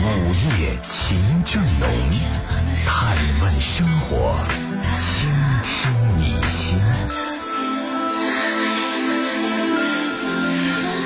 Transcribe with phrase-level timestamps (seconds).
[0.60, 1.88] 夜情正浓》，
[2.86, 4.38] 探问生活，
[4.94, 5.28] 倾
[5.64, 6.78] 听你心。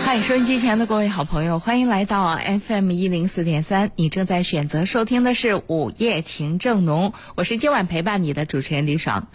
[0.05, 3.91] 嗨，收音机前的各位好朋友，欢迎来到 FM 一零四点三。
[3.97, 9.29] 你正在选择收听的是《午夜情正浓》，我是今晚陪伴你的主持人李爽。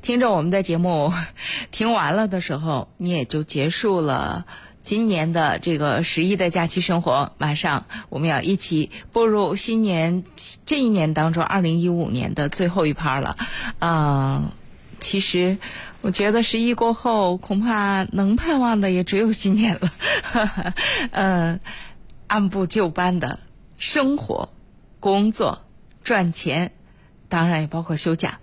[0.00, 1.12] 听着我们的节目
[1.70, 4.46] 听完了的时候，你也就结束了
[4.82, 7.32] 今年的这个十一的假期生活。
[7.38, 10.24] 马上我们要一起步入新年
[10.66, 13.36] 这一年当中，二零一五年的最后一趴了。
[13.78, 14.50] 嗯、
[15.00, 15.58] 其实，
[16.00, 19.90] 我觉得十一过后，恐怕能盼望的也只有新年了。
[21.12, 21.60] 嗯，
[22.26, 23.38] 按部就班的
[23.78, 24.48] 生活、
[25.00, 25.64] 工作、
[26.02, 26.72] 赚钱，
[27.28, 28.38] 当然也包括休假。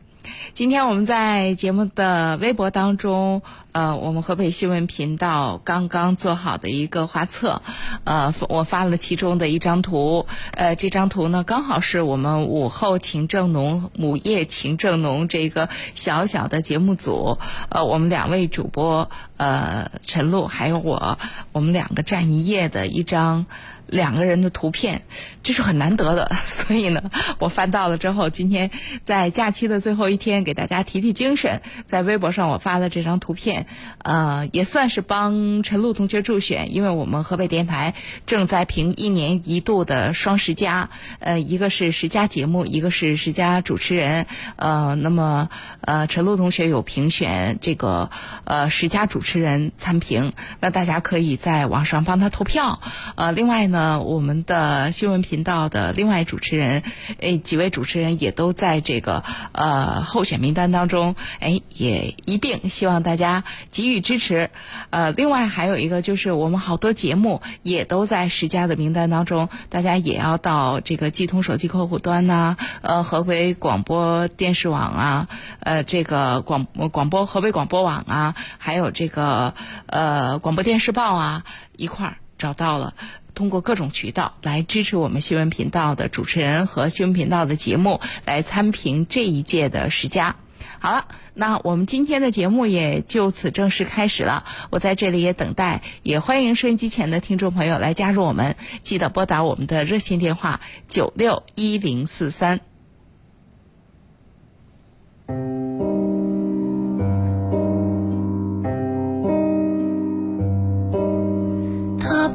[0.53, 3.41] 今天我们在节目的微博当中，
[3.71, 7.61] 呃，我们河北新闻频道刚刚做好的一个画册，
[8.03, 17.37] 呃，我发了其中的一张图，呃，这张图呢刚好是我们午后情正浓、午夜情正浓这个小小的节目组，
[17.69, 21.19] 呃，我们两位主播，呃，陈露还有我，
[21.51, 23.45] 我们两个站一页的一张。
[23.91, 25.01] 两个人的图片，
[25.41, 27.01] 这是很难得的， 所以呢，
[27.39, 28.69] 我翻到了之后，今天
[29.03, 33.65] 在假期的最后一天，给大家提提精神，在微博上我发了这张图片，
[34.03, 37.95] 呃，也算是帮陈露同学助选，因为我们河北电台
[38.27, 45.49] 正在评一年一度的双十佳，呃，一个是十佳节目，一个是十佳主持人，呃，那么
[45.81, 48.11] 呃，陈露同学有评选这个
[48.43, 52.79] 呃十佳主持人参评，那大家可以在网上帮他投票，
[53.15, 53.78] 呃，另外呢。
[53.79, 56.83] 呃，我们的新闻频道的另外主持人，
[57.19, 59.23] 诶，几位主持人也都在这个
[59.53, 64.49] 呃候选名单当中，哎，也一并希望大家给予支持。
[64.89, 75.29] 呃，另外还有一个就是我们好多节目也都在十佳的名单当中，大家也要到这个寄通手机客户端呐、呃，河北广播电视网啊，
[75.61, 79.53] 呃，这个广广播河北广播网啊，还有这个
[79.85, 81.45] 呃广播电视报啊，
[81.77, 82.93] 一块儿找到了。
[83.33, 90.35] 通过各种渠道来支持我们新闻频道的主持人和新闻频道的节目，来参评这一届的十佳。
[90.81, 94.45] 好了，那我们今天的节目也就此正式开始了。
[94.69, 98.55] 我在这里也等待，也欢迎收音机前的听众朋友来加入我们。
[98.81, 102.68] 记得拨打我们的热线电话九六一零四三。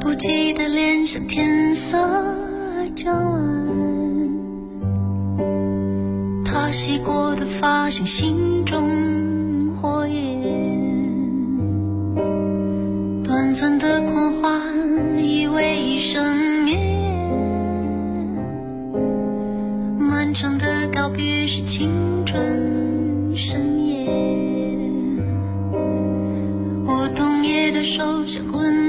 [0.05, 1.97] 不记得脸上天色
[2.95, 3.41] 将晚，
[6.45, 10.43] 他洗过的发像心中火焰，
[13.23, 14.61] 短暂的狂欢
[15.17, 16.79] 以为一生眠，
[19.97, 24.05] 漫长的告别是青春盛宴。
[26.85, 28.84] 我冬夜的手像温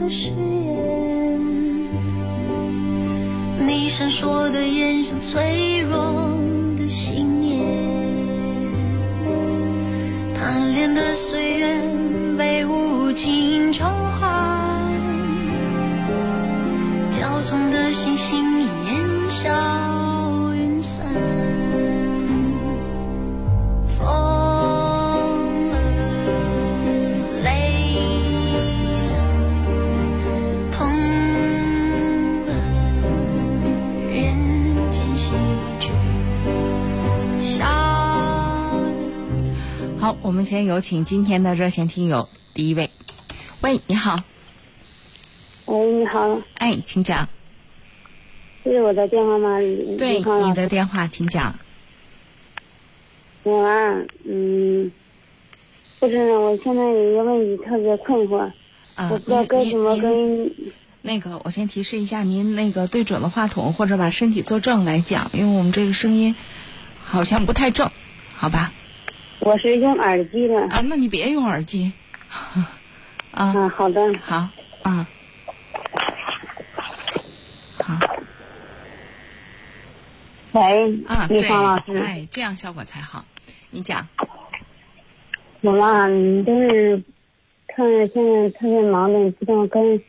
[0.00, 0.34] 的誓言，
[3.66, 6.38] 你闪烁的眼像脆弱
[6.78, 7.62] 的信念，
[10.34, 11.82] 贪恋的岁月
[12.38, 14.82] 被无情偿还，
[17.12, 19.50] 骄纵的星星烟消
[40.10, 42.90] 好，我们先有请今天的热线听友第一位。
[43.60, 44.24] 喂，你好，
[45.66, 47.28] 喂，你好，哎，请讲。
[48.64, 49.60] 这是我的电话吗？
[49.96, 51.56] 对，你的电话，请讲。
[53.44, 54.90] 我啊，嗯，
[56.00, 58.50] 不是，我现在有一个问题特别困惑，
[58.96, 60.50] 啊，我不知道该怎么跟
[61.02, 66.34] 那个，我先提示一下，您那个对准了话筒，或者把身体坐正来讲，因为我们这个声音
[67.00, 67.92] 好像不太正，
[68.34, 68.72] 好吧？
[69.40, 70.60] 我是用耳机的。
[70.68, 71.92] 啊，那你别用耳机。
[73.32, 74.48] 啊，啊，好的，好，
[74.82, 75.08] 啊，
[77.78, 77.98] 好。
[80.52, 83.24] 喂，啊，李对，芳老师，哎，这样效果才好。
[83.70, 84.06] 你讲，
[85.60, 87.02] 我嘛就是
[87.68, 90.02] 看现在特别忙的，不知道跟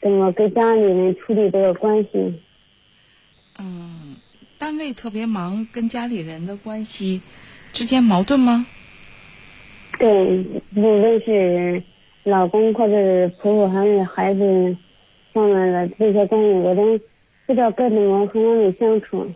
[0.00, 2.42] 怎么跟家里人处理这个关系。
[3.58, 4.16] 嗯，
[4.56, 7.20] 单位特别忙，跟家里人的关系
[7.72, 8.66] 之间矛盾吗？
[9.98, 10.44] 对，
[10.76, 11.82] 无论是
[12.24, 14.76] 老公或者是婆婆还是孩子
[15.32, 16.98] 方面的这些关系，我都
[17.46, 19.30] 不知道该怎么和他们相处。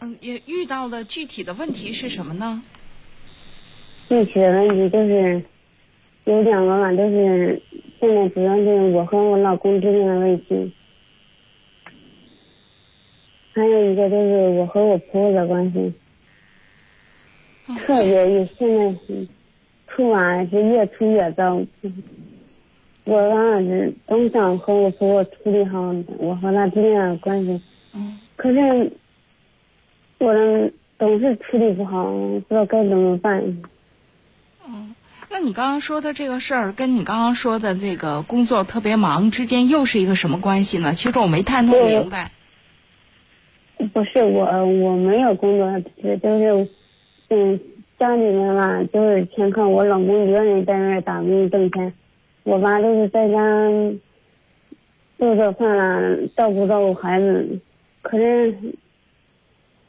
[0.00, 2.62] 嗯，也遇到的具体的问题是什么呢？
[4.08, 5.42] 具体的问题就是
[6.24, 7.62] 有两个嘛，都是
[7.98, 10.72] 现在主要是我和我老公之间的问题，
[13.54, 15.92] 还有一个就是我和我婆婆的关系，哦
[17.66, 19.26] 特别是现在是
[19.88, 21.60] 处啊是越处越糟。
[23.04, 27.60] 我啊是总想和我婆婆处理好我和他之间的关系，
[27.94, 28.92] 嗯可是
[30.18, 33.62] 我呢总是处理不好，不知道该怎么办。
[34.64, 34.94] 嗯，
[35.30, 40.92] 那你刚刚说的这个事儿，跟你刚刚说的这个工作特别忙之间又是一个什么关系呢？
[40.92, 42.30] 其实我没太弄明白。
[43.92, 46.68] 不是我，我没有工作，只就是，
[47.34, 47.58] 嗯，
[47.98, 51.94] 家里面吧，就是全靠我老公一个人在那儿打工挣钱，
[52.42, 53.70] 我爸都是在家
[55.18, 57.58] 做做饭啦，照顾照顾孩子，
[58.02, 58.54] 可是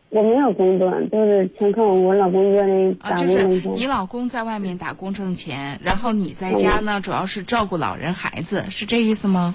[0.07, 3.75] 我没有工作，都是全靠我老公一个人啊，打就是工挣钱。
[3.75, 9.53] 你老公在外面打工挣钱，然后你在家呢，主要是照顾老人孩子，是这意思吗？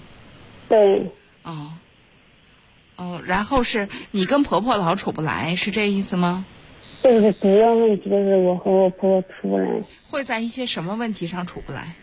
[0.69, 1.07] 对，
[1.43, 1.69] 哦，
[2.97, 6.45] 哦，然后是你跟婆婆老处不来，是这意思吗？
[7.03, 9.69] 这个主要问题就是我和我婆婆处不来。
[10.11, 11.95] 会在一些什么问题上处不来？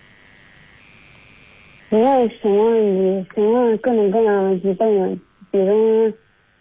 [1.90, 5.18] 主要什么问题，什么各种各样的问题都有。
[5.52, 6.12] 比如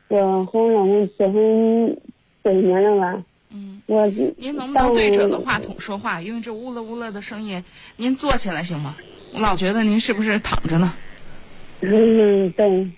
[0.08, 1.96] 我和我老公结婚
[2.44, 4.06] 九年了吧，嗯，我
[4.36, 6.20] 您能不能对准了话筒说话？
[6.20, 7.64] 因为这呜了呜了的声音，
[7.96, 8.96] 您坐起来行吗？
[9.32, 10.94] 我老觉得您是不是躺着呢？
[11.80, 12.88] 嗯，对，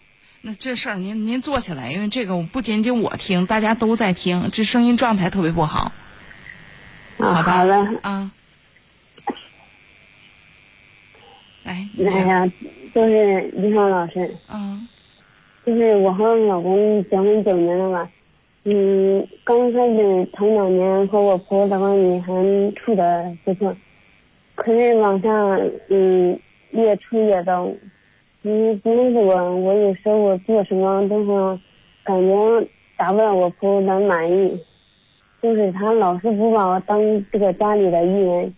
[0.48, 5.90] 那这事儿您您坐起来，因为这个不仅仅我听，大家都在听，这声音状态特别不好
[7.18, 8.30] 啊，好吧好的，啊。
[11.64, 12.52] 来，哎呀，
[12.94, 14.86] 就是李爽老师，嗯
[15.64, 18.08] 就是我和我老公结婚九年了吧，
[18.62, 23.76] 嗯，刚开始头两年和我婆婆的关系还处的不错，
[24.54, 25.28] 可是往下，
[25.88, 26.38] 嗯，
[26.70, 27.68] 越处越糟。
[28.48, 31.60] 嗯，不论是我，有时候我做什么都是
[32.04, 34.56] 感觉达不到我婆婆的满意，
[35.42, 37.00] 就是她老是不把我当
[37.32, 38.52] 这个家里的一员。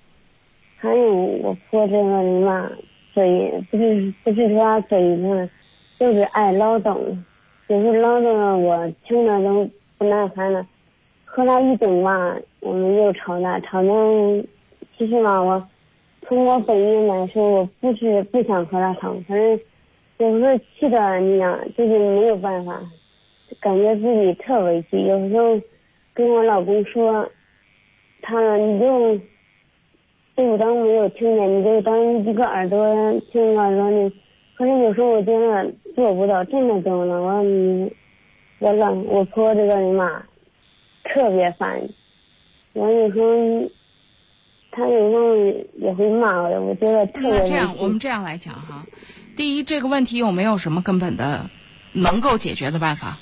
[0.76, 2.70] 还有我婆这个人吧，
[3.14, 5.48] 嘴不是不是说嘴上。
[5.98, 6.96] 就是爱唠叨，
[7.68, 10.64] 有时唠叨的我听着都不耐烦了。
[11.24, 13.90] 和他一整吧，我们又吵架，吵架。
[14.98, 15.66] 其实吧，我
[16.22, 19.58] 从我本意来说，我不是不想和他吵，反正
[20.18, 22.80] 有时候气的你呀，就是没有办法，
[23.60, 25.00] 感觉自己特委屈。
[25.00, 25.60] 有时候
[26.12, 27.30] 跟我老公说，
[28.20, 29.16] 他你就
[30.36, 34.12] 就当没有听见，你就当一个耳朵听耳朵你。
[34.56, 37.20] 可是有时候我真的做不到，真的做不到。
[37.20, 37.92] 我你，
[38.58, 40.24] 我老我婆婆这个人嘛，
[41.04, 41.80] 特别烦。
[42.72, 43.70] 我有时候，
[44.72, 45.36] 她有时候
[45.76, 48.84] 也会骂我，我觉得特别那这样我们这样来讲哈，
[49.38, 51.48] 第一，这个问题有没有什么根本的
[51.92, 53.20] 能够解决的办法？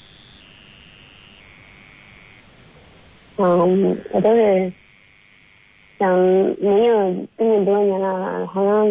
[3.36, 4.72] 嗯，我都是
[5.98, 8.86] 想没有这么多年了，好像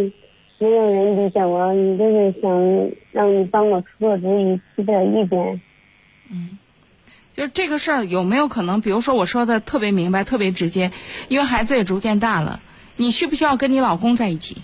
[0.60, 5.60] 没有人理解我，你就是想让你帮我出个主意，提点意见。
[6.30, 6.60] 嗯
[7.34, 10.92] 就是这个事儿有没有可能，比如说我说的特别明白、特别直接，
[11.28, 12.62] 因为孩子也逐渐大了，
[12.98, 14.58] 你需不需要跟你老公在一起？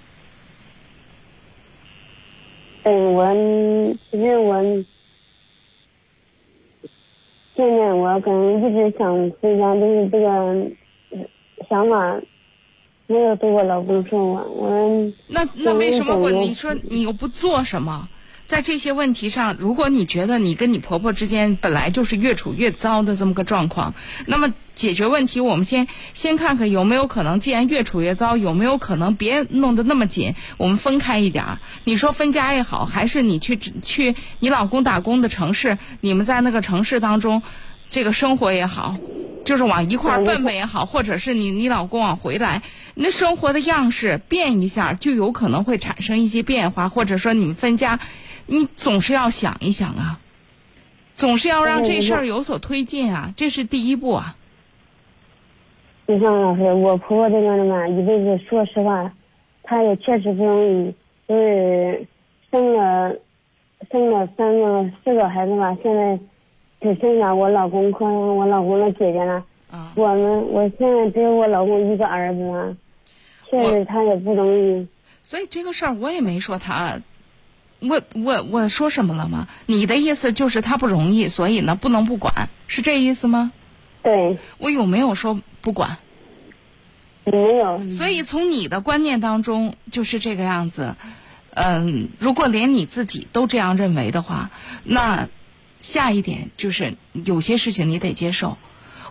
[2.84, 3.26] 嗯，我
[4.12, 4.62] 其实我
[7.56, 10.28] 现在我可能一直想回家，就是这个
[11.12, 11.20] 呃
[11.70, 12.20] 想法
[13.08, 14.44] 没有对我老公说完。
[14.52, 18.08] 我那那为什么我嗯你说你又不做什么？
[18.46, 23.94] 在这些问题上，如果你觉得你跟你婆婆之间本来就是越处越糟的这么个状况，
[24.26, 31.60] 那么解决问题，我们先先看看有没有可能，既然越处越糟，有没有可能别弄得那么紧，我们分开一点儿。
[31.86, 37.42] 你说分家也好，还是你去去你老公打工的城市，你们在那个城市当中，
[37.88, 38.98] 这个生活也好，
[39.46, 42.64] 就是往一块儿奔奔也好，或者是你你老公往回来，
[42.96, 48.00] 那生活的样式变一下，就有可能会产生一些变化，或者说你们分家，
[48.52, 50.20] 你总是要想一想啊。
[51.16, 54.36] 总是要让这事儿有所推进啊，这是第一步啊。
[56.08, 59.14] 就像老师，我婆婆这个的嘛，一辈子说实话，
[59.64, 60.94] 她也确实不容易，
[61.28, 62.06] 就是
[62.52, 63.16] 生了
[63.90, 66.20] 生了三个四个孩子吧，现在
[66.82, 69.46] 只剩下我老公和我老公的姐姐了。
[69.70, 72.76] 啊，我们我现在只有我老公一个儿子嘛，
[73.50, 74.88] 确实他也不容易。
[75.24, 77.00] 所以这个事儿我也没说他，
[77.82, 79.48] 我我我说什么了吗？
[79.66, 83.52] 你的意思就是他不容易，所以呢不能不管，是这意思吗？
[84.04, 85.98] 对，我有没有说不管？
[87.26, 87.92] 没有。
[87.92, 90.96] 所以从你的观念当中就是这个样子。
[91.54, 94.52] 嗯，如果连你自己都这样认为的话，
[94.86, 95.28] 那
[95.82, 96.94] 下一点就是
[97.26, 98.58] 有些事情你得接受。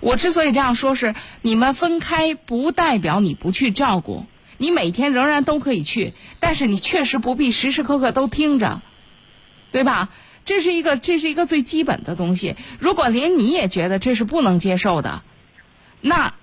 [0.00, 4.24] 我之所以这样说，是你们分开不代表你不去照顾，
[4.60, 8.82] 你每天仍然都可以去，但是你确实不必时时刻刻都听着，
[9.72, 10.10] 对吧？
[10.44, 12.56] 这是一个这是一个最基本的东西。
[12.78, 15.22] 如果连你也觉得这是不能接受的，
[16.02, 16.34] 那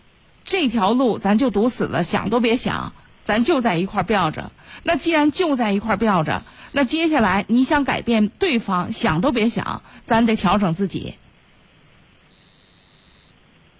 [0.43, 2.93] 这条路咱就堵死了，想都别想，
[3.24, 4.51] 咱就在一块儿吊着。
[4.81, 11.13] 那既然就在一块儿吊着，那接下来你想改变对方，想都别想，咱得调整自己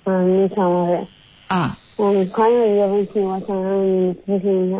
[0.04, 1.08] 嗯，你想老师。
[1.48, 1.80] 啊。
[1.98, 4.78] 嗯，还有一个问题，我想让你咨询一下。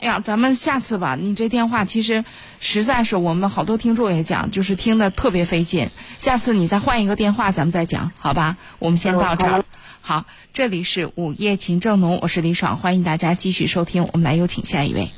[0.00, 1.16] 哎呀，咱们下次吧。
[1.20, 2.24] 你这电话其实
[2.60, 5.90] 实在是我们好多听众也讲，就是听的特别费劲。
[6.18, 8.56] 下次你再换一个电话，咱们再讲，好吧？
[8.78, 9.64] 我们先到这儿。
[10.00, 14.08] 好，这里是午夜情正浓，我是李爽，欢迎大家继续收听。
[14.12, 15.10] 我们来有请下一位。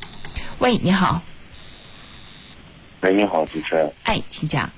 [0.59, 1.23] 喂，你好。
[3.03, 3.93] 喂，你好，主持人。
[4.05, 4.71] 哎，请讲。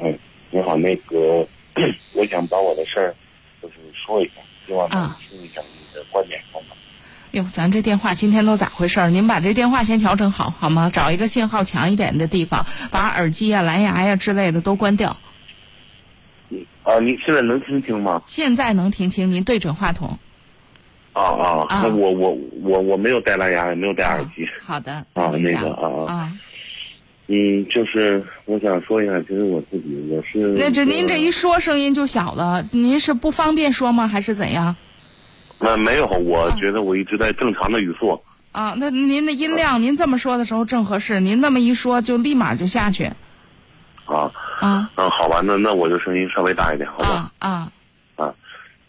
[0.00, 0.18] 嗯，
[0.50, 1.46] 你好，那个，
[2.14, 3.14] 我想把我的事儿
[3.60, 4.32] 就是说一下，
[4.66, 6.66] 希望听一下你的观点，好吗？
[7.32, 9.10] 哟，咱这电话今天都咋回事儿？
[9.10, 10.90] 您把这电话先调整好，好吗？
[10.92, 15.16] 找一个信号强一点的地方，把耳机呀、蓝牙呀之类的都关掉。
[16.82, 18.22] 啊，你现在能听清吗？
[18.24, 20.18] 现在能听清，您对准话筒。
[21.12, 24.48] 啊啊，啊那我我我我没有戴蓝牙，也没有戴耳机。
[24.64, 26.32] 好的，啊那个啊啊啊。
[27.28, 34.06] 嗯，就是我想说一下，其实我自己我是那这您这一说声音就小了，您是不方便说吗？
[34.06, 34.76] 还是怎样？
[35.58, 38.20] 那没有，我觉得我一直在正常的语速。
[38.52, 43.10] 啊，那您的音量，您这么说的时候正合适，您那么一说就立马就下去。
[44.06, 44.30] 啊，
[44.60, 47.32] 啊嗯，好吧，那那我就声音稍微大一点，好吧？
[47.38, 47.72] 啊
[48.16, 48.34] 啊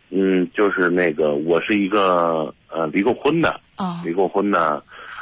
[0.10, 4.82] 嗯，就是那个，我是一个呃离过婚的，啊离过婚的，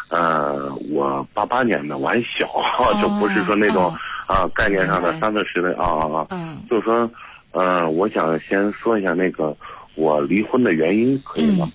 [0.09, 2.47] 呃，我八八年的，我还小，
[3.01, 3.97] 就不是说那种哦
[4.27, 6.57] 啊概念上的三四十的啊啊啊，嗯。
[6.69, 7.09] 就是说，
[7.51, 9.55] 呃，我想先说一下那个
[9.95, 11.69] 我离婚的原因，可以嗯吗？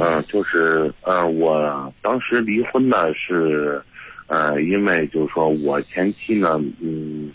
[0.00, 3.80] 嗯、就是呃，我当时离婚呢是，
[4.26, 7.30] 呃，因为就是说我前妻呢，嗯，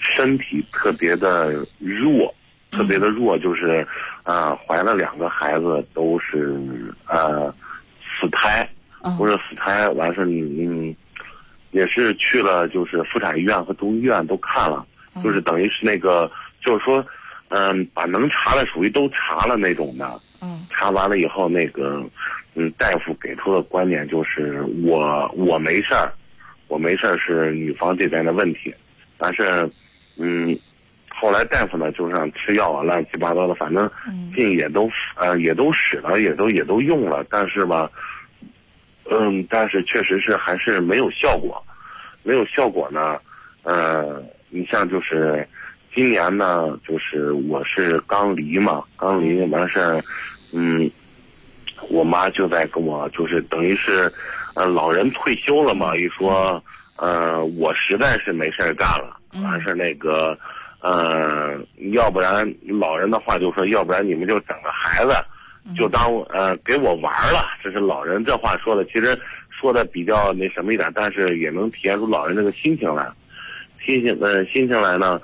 [0.00, 2.34] 身体特别的弱，
[2.70, 3.86] 特别的弱，就是，
[4.24, 6.60] 呃，怀了两个孩子，都是
[7.06, 7.52] 呃
[8.20, 8.68] 死胎，啊
[9.16, 10.94] 不是死胎，完事儿你嗯，
[11.70, 14.84] 也是去了就是妇产医院和中医院都看了，
[15.22, 17.04] 就是等于是那个，就是说，
[17.48, 20.20] 嗯、把能查的属于都查了那种的。
[20.40, 20.66] 嗯。
[20.70, 22.02] 查完了以后，那个，
[22.54, 26.12] 嗯，大夫给出的观点就是我我没事儿，
[26.68, 28.72] 我没事儿是女方这边的问题，
[29.16, 29.68] 但是，
[30.16, 30.56] 嗯，
[31.08, 34.30] 后来大夫呢就让吃药啊，乱七八糟的，反正嗯。
[34.32, 37.90] 病也都呃也都使了，也都也都用了，但是吧，
[39.10, 41.62] 嗯，但是确实是还是没有效果，
[42.22, 43.18] 没有效果呢，
[43.62, 45.46] 呃，你像就是。
[45.94, 50.00] 今年呢，就是我是刚离嘛，刚离完事儿，
[50.52, 50.88] 嗯，
[51.88, 54.12] 我妈就在跟我，就是等于是，
[54.54, 56.62] 呃，老人退休了嘛，一说，
[56.96, 60.38] 呃，我实在是没事儿干了，嗯完事儿那个，
[60.80, 61.58] 呃，
[61.92, 62.46] 要不然
[62.78, 65.12] 老人的话就说，要不然你们就整个孩子，
[65.76, 69.18] 就当呃给我玩了，这是老人这话说的，其实
[69.50, 73.06] 说的比较那什么一点，但是也能体现出老人这个心情来，
[73.84, 75.20] 心情呃心情来呢。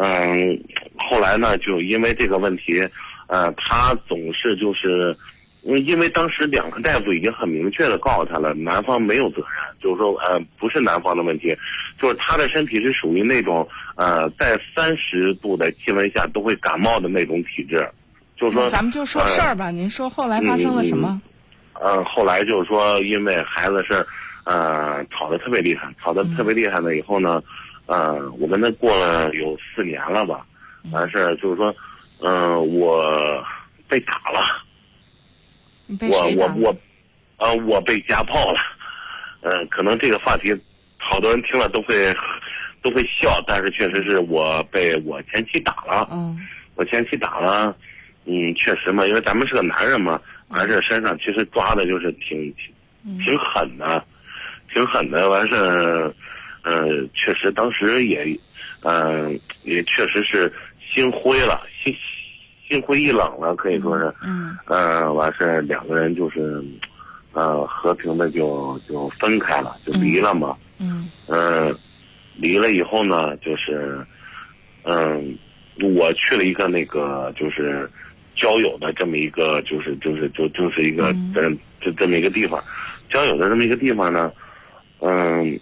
[0.00, 0.62] 嗯，
[0.96, 2.86] 后来呢，就因为这个问题，
[3.26, 5.16] 呃，他总是就是，
[5.62, 9.48] 因为当时两个大夫已经很明确的告诉他了，男方没有责任，
[9.80, 11.52] 就是说，呃，不是男方的问题，
[12.00, 17.84] 就是他的身体是属于那种，呃，在三十度的气温下都会感冒的那种体质，
[18.38, 19.70] 就是说，咱们就说事儿吧。
[19.70, 21.20] 您说后来发生了什么？
[21.74, 24.04] 呃，后来就是说，因为孩子是，
[24.44, 27.42] 呃，吵得特别厉害，吵得特别厉害了以后呢，
[27.86, 30.46] 呃，我跟他过了有四年了吧，
[30.92, 31.74] 完事儿就是说，
[32.20, 33.42] 嗯、我
[33.88, 34.40] 被打了，
[36.08, 36.28] 我？
[36.36, 36.76] 我我，
[37.38, 38.60] 呃，我被家暴了，
[39.42, 40.56] 呃，可能这个话题，
[40.96, 42.14] 好多人听了都会
[42.82, 46.08] 都会笑，但是确实是我被我前妻打了。
[46.12, 46.38] 嗯
[46.74, 47.76] 我前妻打了，
[48.30, 54.04] 嗯，确实嘛，因为咱们是个男人嘛，完事身上其实抓的就是挺挺挺狠的，
[54.72, 55.30] 挺狠的。
[55.30, 55.54] 完事，
[56.62, 58.38] 呃，确实当时也，
[58.82, 60.52] 嗯、也确实是
[60.94, 61.94] 心灰了，心
[62.68, 64.12] 心灰意冷了，可以说是。
[64.22, 66.62] 嗯嗯，完事两个人就是，
[67.32, 70.54] 呃，和平的就就分开了，就离了嘛。
[70.78, 71.74] 嗯嗯，
[72.36, 74.04] 离了以后呢，就是，
[74.82, 75.38] 嗯，
[75.96, 77.90] 我去了一个那个就是
[78.38, 82.62] 交友的这么一个，就是就是就就是一个嗯这这这么一个地方，
[83.10, 84.32] 交友的这么一个地方呢，
[85.00, 85.58] 嗯，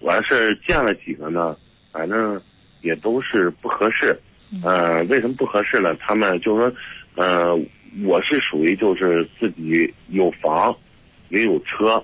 [0.00, 1.56] 完事儿见了几个呢，
[1.92, 2.40] 反正
[2.80, 4.18] 也都是不合适。
[4.62, 5.94] 呃，为什么不合适呢？
[5.96, 6.72] 他们就说，
[7.16, 7.52] 呃，
[8.04, 10.74] 我是属于就是自己有房，
[11.30, 12.02] 也有车，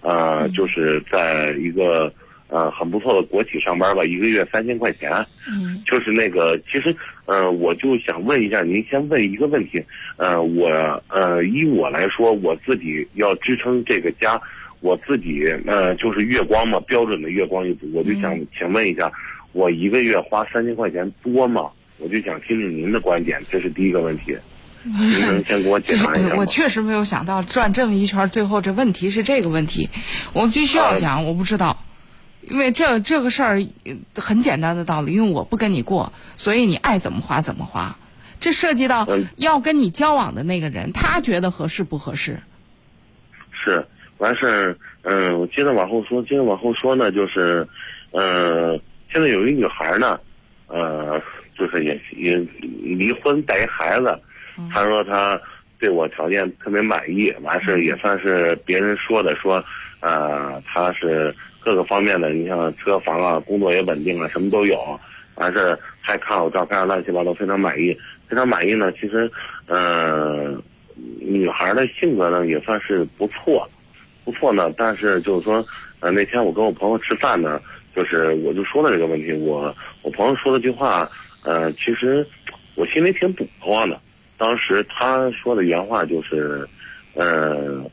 [0.00, 2.12] 呃，就是在一个
[2.50, 5.10] 呃很不错的国企上班吧，一个月三千块钱。
[5.48, 6.94] 嗯就是那个，其实，
[7.26, 9.82] 呃，我就想问一下，您先问一个问题，
[10.16, 10.68] 呃，我
[11.08, 14.40] 呃，依我来说，我自己要支撑这个家，
[14.80, 19.10] 我自己呃，就是月光嘛，标准的月光一族，我就想请问一下，
[19.52, 21.70] 我一个月花三千块钱多吗？
[21.98, 24.36] 我就想听听您的观点，这是第一个问题，
[24.84, 26.34] 您能先给我解答一下？
[26.34, 29.88] 我我确实没有想到转这么一圈，最后这问题是这个问题，
[30.32, 31.84] 我必须要讲，我不知道，
[32.50, 37.96] 因为这这个事儿呃很简单的道理，因为我不跟你过，所以你爱怎么花怎么花，
[38.40, 39.24] 这涉及到嗯。
[39.36, 42.36] 要跟你交往的那个人，他觉得合适不合适？
[43.52, 43.86] 是，
[44.18, 47.66] 完事儿，嗯，我接着往后说，接着往后说呢，就是，
[48.10, 48.78] 呃，
[49.12, 50.18] 现在有一女孩呢，
[50.66, 51.22] 呃，
[51.56, 52.36] 就是也也
[52.82, 54.18] 离婚带一孩子，
[54.72, 55.40] 她说她
[55.78, 59.64] 对我条件特别满意，完事儿也算是别人说的，说，
[60.00, 64.98] 呃，她是各个方面的，你像车房啊，工作也稳定啊，什么都有，
[65.34, 68.90] 完事儿还看我照片，乱七八糟，非常满意，非常满意呢。
[68.92, 69.30] 其实，
[69.66, 70.60] 呃，
[71.20, 73.68] 女孩的性格呢也算是不错，
[74.24, 74.72] 不错呢。
[74.76, 75.64] 但是就是说，
[76.00, 77.60] 呃，那天我跟我朋友吃饭呢，
[77.94, 81.08] 就是我就说了这个问题，我我朋友说了句话，
[81.44, 82.26] 呃，其实
[82.74, 84.00] 我心里挺堵得慌的。
[84.38, 86.66] 当时他说的原话就是，
[87.14, 87.84] 呃，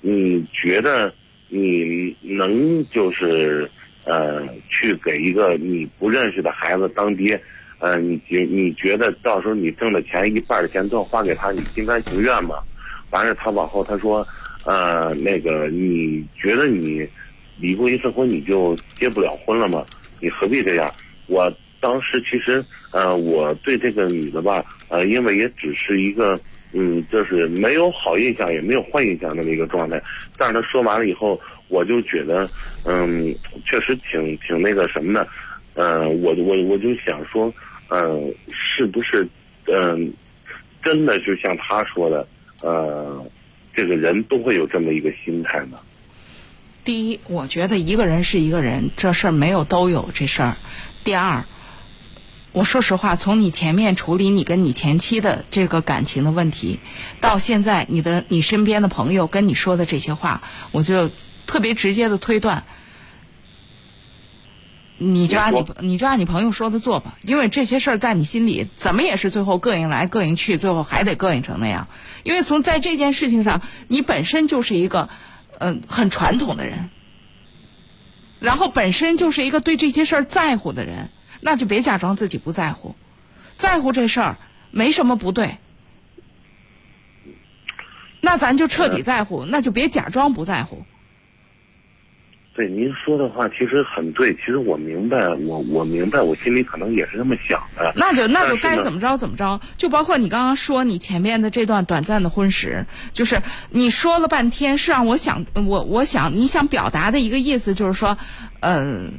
[0.00, 1.12] 你觉得
[1.54, 3.70] 你能就是
[4.04, 7.38] 呃去给一个你不认识的孩子当爹，
[7.78, 12.54] 呃，你觉你觉得到时候你挣的钱一半的钱都要花给他，你心甘情愿吗？
[13.10, 14.26] 完事他往后他说，
[14.64, 17.06] 呃，那个你觉得你
[17.58, 19.84] 离过一次婚你就结不了婚了吗？
[20.20, 20.90] 你何必这样？
[21.26, 26.40] 我当时其实呃我对这个女的吧，呃，因为也只是一个。
[26.72, 30.02] 嗯，就是没有好印象，也没有坏印象那么一个状态。
[30.36, 32.50] 但是他说完了以后，我就觉得，
[32.84, 33.34] 嗯，
[33.66, 35.28] 确实挺挺那个什么的。
[35.74, 37.52] 呃，我我我就想说，
[37.88, 39.26] 嗯、是不是，
[39.66, 40.12] 嗯、
[40.82, 42.26] 真的就像他说的，
[42.62, 43.24] 呃，
[43.74, 45.78] 这个人都会有这么一个心态呢？
[46.84, 50.56] 第一，我觉得一个人是一个人，这事儿没有都有这事儿。
[51.04, 51.44] 第二，
[52.52, 56.80] 我说实话，从你前面处理你跟你前妻的这个感情的问题，
[57.20, 61.10] 到现在你的你身边的朋友跟你说的这些话，我就
[61.46, 62.64] 特别直接的推断，
[64.98, 71.88] 你就按你你就按你朋友说的做吧，因为这些事儿在你心里怎么也是最后膈应来膈应去，最后还得膈应成那样。
[72.22, 75.08] 因为从在这件事情上，你本身就是一个
[75.58, 76.90] 嗯、很传统的人，
[78.40, 81.10] 然后本身就是一个对这些事儿在乎的人，
[81.44, 82.94] 那就别假装自己不在乎，
[83.56, 84.38] 在乎这事儿
[84.70, 85.56] 没什么不对。
[88.20, 90.84] 那咱就彻底在乎，那就别假装不在乎。
[92.54, 97.92] 对您说的话其实很对，其实我明白，我我明白，我心里可能也是这么想的。
[97.96, 108.18] 那就那就该怎么着怎么着，就包括你刚刚说你前面的这段短暂的婚史，就是你说了半天，是让我想我我想你想表达的一个意思就是说，
[108.60, 109.10] 呃，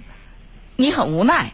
[0.75, 1.53] 你很无奈，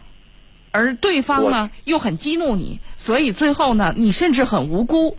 [0.70, 5.18] 而对方呢又很激怒你，所以最后呢你甚至很无辜。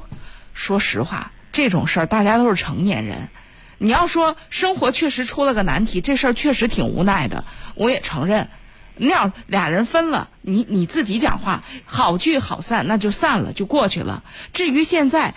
[0.53, 3.29] 说实话，这种事儿大家都是成年人。
[3.77, 8.49] 你要说生活确实出了个难题，这事儿确实挺无奈的，我也承认。
[8.95, 14.23] 那样俩人分了，你你自己讲话，好聚好散，那就散了，就过去了。
[14.53, 15.33] 至于现在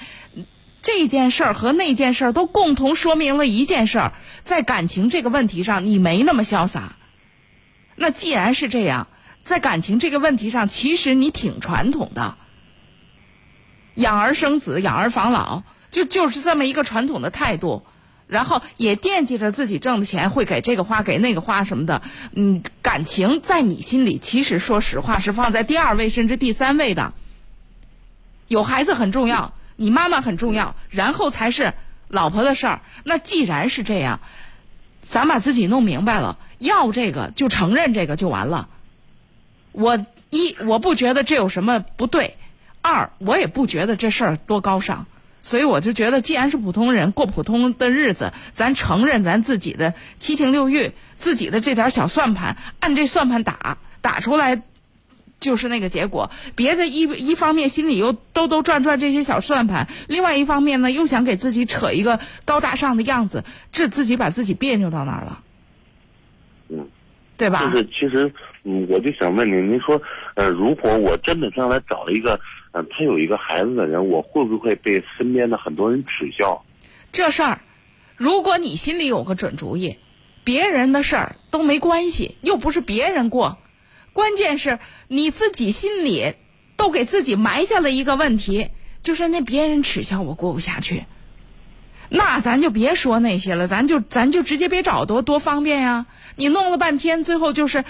[0.83, 6.96] 这件事儿和那件事儿都共同说明了一件事儿，在感情这个问题上，你没那么潇洒。
[7.96, 9.07] 那既然是这样，
[9.44, 12.35] 在感情这个问题上，其实你挺传统的，
[13.94, 17.85] 养儿生子，养儿防老，就就是这么一个传统的态度。
[18.26, 22.00] 然后也惦记着自己挣的钱会给这个花给那个花什么的，
[22.33, 27.12] 嗯，感情在你心里其实说实话是放在第二位甚至第三位的。
[28.48, 31.74] 有孩子很重要，你妈妈很重要，然后才是
[32.09, 32.80] 老婆的事儿。
[33.04, 34.20] 那既然是这样，
[35.02, 38.70] 咱把自己弄明白了，要这个就承认这个就完了。
[39.74, 42.37] 我一我不觉得这有什么不对，
[42.80, 45.06] 二我也不觉得这事儿多高尚。
[45.42, 54.62] 所以我就觉得，既然是普通人过普通的日子，咱承认咱自己的七情六欲，自己的这点小算盘，按这算盘打打出来，
[55.40, 56.30] 就是那个结果。
[56.54, 65.40] 别的一一方面心里又兜兜转转这些小算盘，另外一方面呢又想给自己扯一个高大上的样子，这自己把自己别扭到哪儿了？
[66.70, 66.88] 嗯，
[67.37, 67.70] 对吧？
[67.70, 68.32] 就是其实，
[68.64, 70.00] 嗯，我就想问您，您说，
[70.35, 72.40] 呃，如果我真的将来找了一个。
[72.77, 76.64] 嗯，他有一个孩子的人，我会不会被身边的很多人耻笑？
[77.12, 77.61] 这事儿，
[78.16, 79.98] 如果你心里有个准主意，
[80.42, 83.59] 别人的事儿都没关系，又不是别人过，
[84.12, 86.35] 关键是你自己心里
[86.77, 88.70] 都给自己埋下了一个问题，
[89.03, 91.05] 就是那别人耻笑我过不下去，
[92.09, 96.07] 那咱就别说那些了，咱就咱就直接别找，多多方便呀！
[96.35, 97.85] 你弄了半天，最后就是，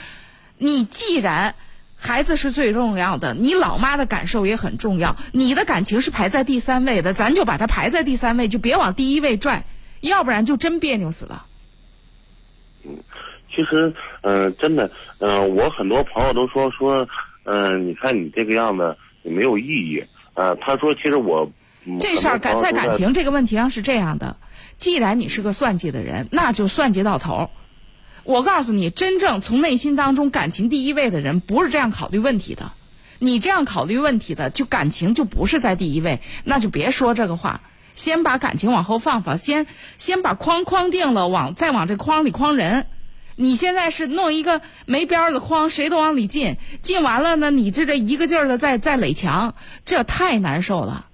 [0.65, 1.55] 你既然。
[1.97, 5.17] 孩子是最重要的，你老妈的感受也很重要。
[5.33, 9.65] 你的感情是排在第三位的，咱就把它排在第三位，就别往第一位拽，
[10.01, 11.47] 要不然就真别扭死了。
[12.83, 12.99] 嗯，
[13.55, 17.09] 其实，嗯，真的，嗯，我很多朋友都说说，
[17.45, 20.05] 嗯，你看你这个样子也没有意义。
[20.35, 21.51] 呃，他说，其实我
[22.01, 24.37] 这事儿感在感情这个问题上是这样的，
[24.77, 27.49] 既然你是个算计的人，那就算计到头。
[28.25, 32.73] 我告诉你，真正从内心当中感情第一位的人，不是这样考虑问题的。
[33.21, 37.61] 你这样考虑问题的，就感情就不是在第一位，那就别说这个话。
[37.95, 39.67] 先把感情往后放放，先
[39.99, 42.87] 先把框框定了，往再往这框里框人。
[43.37, 51.07] 你现在是弄一个没边儿的框，谁都往里进，进完了呢，你这这一个劲儿的在在垒墙，这太难受了。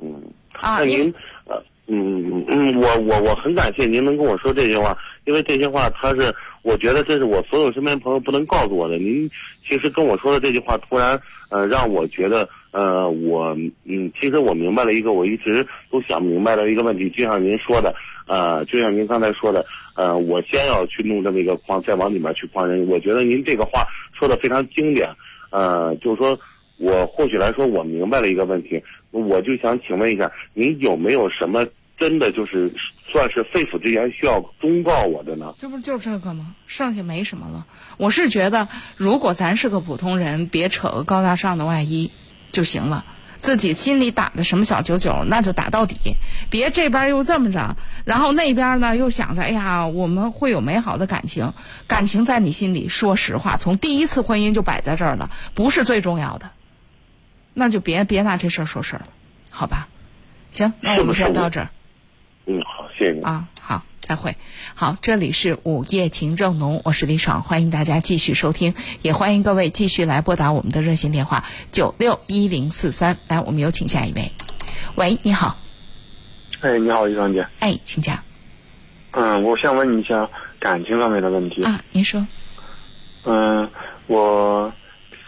[0.00, 1.14] 嗯，啊，您
[1.46, 4.96] 呃，嗯嗯，我我我很感谢您能跟我说这句话。
[5.28, 8.96] 因为这些话，他是我觉得这是我所有身边朋友不能告诉我的。
[8.96, 9.30] 您
[9.68, 17.10] 其实跟我说的这句话，突然呃让我觉得呃我嗯，其实我明白了一个我一直都想明白的一个问题。
[17.10, 17.94] 就像您说的，
[18.26, 22.88] 呃，就像您刚才说的，呃，我先要去弄这么一个框，再往里面去框人。
[22.88, 23.86] 我觉得您这个话
[24.18, 25.10] 说的非常经典。
[25.50, 26.40] 呃，就是说
[26.78, 31.66] 我或许来说我明白了一个问题，我就想请问一下，您有没有什么
[31.98, 32.72] 真的就是？
[33.10, 35.54] 算是肺腑之言，需要忠告我的呢？
[35.58, 36.54] 这不就这个吗？
[36.66, 37.66] 剩下没什么了。
[37.96, 42.12] 我是觉得，如果咱是个普通人，别扯个高大上的外衣
[42.52, 43.06] 就行了。
[43.40, 45.96] 自己心里打的什么小九九，那就打到底。
[46.50, 51.54] 别这边又这么着，然后那边呢又想着，哎呀，我们会有美好的感情。
[51.86, 56.50] 感情在你心里，说实话，从第一次婚姻就摆在这儿了，不是最重要的。
[57.54, 59.08] 那就别别拿这事儿说事儿了，
[59.48, 59.88] 好吧？
[60.50, 61.70] 行，那我们先到这儿。
[62.50, 64.34] 嗯，好，谢谢你啊，好，再会。
[64.74, 73.18] 好，这里是午夜情正浓，我是李爽，欢迎大家继续收听，也欢迎各位继续来拨打我们的热线电话九六一零四三。
[73.28, 74.32] 来，我们有请下一位。
[74.94, 75.58] 喂，你好。
[76.62, 77.46] 哎，你好，李爽姐。
[77.60, 78.18] 哎，请讲。
[79.10, 82.26] 嗯，我想问你一下感情方面的问题啊，您说。
[83.24, 83.70] 嗯，
[84.06, 84.72] 我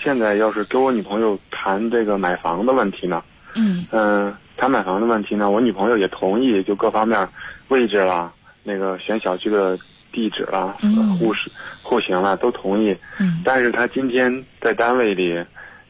[0.02, 3.22] 现在要是跟我女朋友谈这个买房的问题呢？
[3.56, 3.86] 嗯。
[3.90, 4.34] 嗯。
[4.60, 7.26] 谈买房的问题呢，我女朋友也同意，就各方面
[7.68, 8.30] 位置啦，
[8.62, 9.78] 那个选小区的
[10.12, 10.76] 地址啦，
[11.18, 11.50] 户室
[11.82, 12.94] 户型啦都同意。
[13.18, 13.40] 嗯。
[13.42, 15.42] 但是他今天在单位里，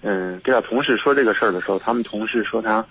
[0.03, 2.85] 嗯，跟他同事说这个事儿的时候，他们同事说他，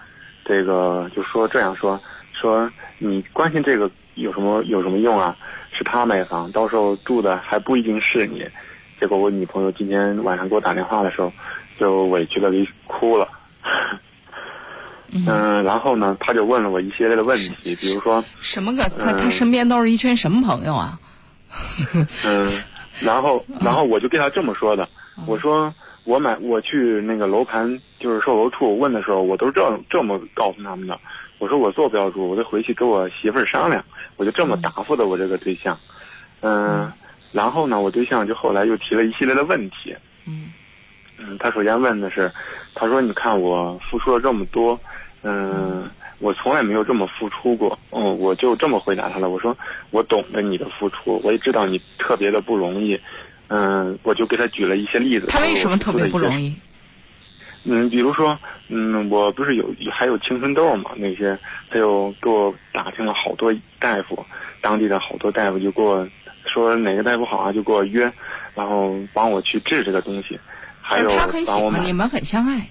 [0.44, 1.98] 这个就说这样说，
[2.34, 5.34] 说你关心这个有什么有什么用啊？
[5.72, 8.46] 是他买房，到时候住的还不一定是你。
[9.00, 11.32] 结果我女朋友今天晚上给我打电话的时候，
[11.80, 13.30] 就委屈的离哭了。
[15.12, 21.00] 嗯，然后呢，他就问了我一系列的问题，比如说什么个他他身边都是一群什么朋友啊？
[22.24, 22.48] 嗯，
[23.00, 24.88] 然后然后我就跟他这么说的，
[25.26, 27.68] 我说我买我去那个楼盘
[28.00, 31.00] 就是售楼处问的时候，我都是这这么告诉他们的，
[31.40, 33.84] 我说我做不了主，我得回去跟我媳妇儿商量，
[34.16, 35.78] 我就这么答复的我这个对象。
[36.42, 36.92] 嗯，
[37.32, 39.96] 然后呢，我对象就后来又提了一系列的问题。
[40.26, 40.52] 嗯。
[41.22, 42.32] 嗯，他首先问的是，
[42.74, 44.80] 他说：“你看我付出了这么多，
[45.24, 49.30] 嗯，我从来没有这么付出过。”嗯，我就这么回答他了。
[49.30, 49.56] 我说
[49.92, 53.00] ：“我懂得你的付出，我也知道你特别的不容易。”
[53.52, 55.26] 嗯，我就给他举了一些例子。
[55.28, 56.54] 他为什么特别不容易？
[57.64, 60.92] 嗯，比如说，嗯，我不是有还有青春痘嘛？
[60.96, 61.38] 那些
[61.70, 64.24] 他又给我打听了好多大夫，
[64.62, 66.08] 当地的好多大夫就给我
[66.46, 68.12] 说哪个大夫好啊，就给我约，
[68.54, 70.40] 然后帮我去治这个东西。
[70.82, 72.66] 还有他很喜帮我买欢你们，很相爱，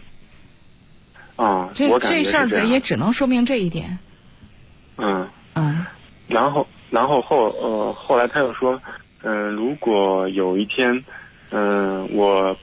[1.38, 3.98] 啊，这这事儿也只能说明这一点。
[4.96, 5.26] 嗯。
[5.54, 5.86] 嗯
[6.28, 8.78] 然后，然后后呃，后来他又说，
[9.22, 11.02] 嗯、如果有一天，
[11.50, 12.54] 嗯、我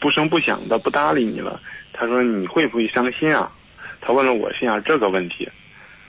[0.00, 1.60] 不声不响的不搭理你了，
[1.92, 3.52] 他说你会不会伤心啊？
[4.00, 5.48] 他问了我心想这个问题，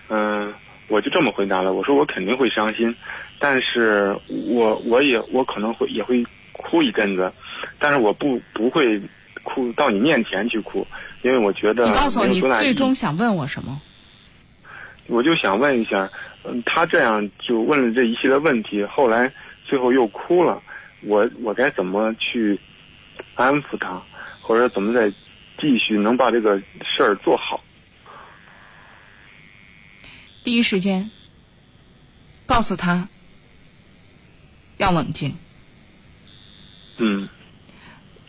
[0.09, 0.51] 嗯、
[0.87, 2.95] 我就这么回答了，我说我肯定会伤心，
[3.39, 4.17] 但是
[4.49, 7.31] 我我也我可能会也会哭一阵子，
[7.79, 8.99] 但是我不不会
[9.43, 10.85] 哭到你面前去哭，
[11.25, 13.81] 因为我觉得你告诉我，你最终想问我什么？
[15.07, 16.07] 我就想问一下，
[16.43, 19.33] 嗯，他这样就问了这一系列问题，后来
[19.65, 20.61] 最后又哭了，
[21.01, 22.59] 我我该怎么去
[23.33, 23.99] 安抚他，
[24.39, 25.09] 或者怎么再
[25.59, 27.59] 继续能把这个事儿做好？
[30.43, 31.09] 第一时间
[32.45, 33.09] 告诉他
[34.77, 35.35] 要冷静。
[36.97, 37.27] 嗯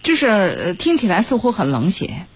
[0.02, 2.26] 就是呃听起来似乎很冷血，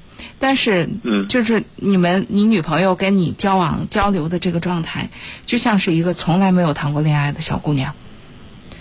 [0.41, 5.11] 但是嗯就是你们你女朋友跟你交往交流的这个状态，
[5.47, 7.95] 就像是一个从来没有谈过恋爱的小姑娘，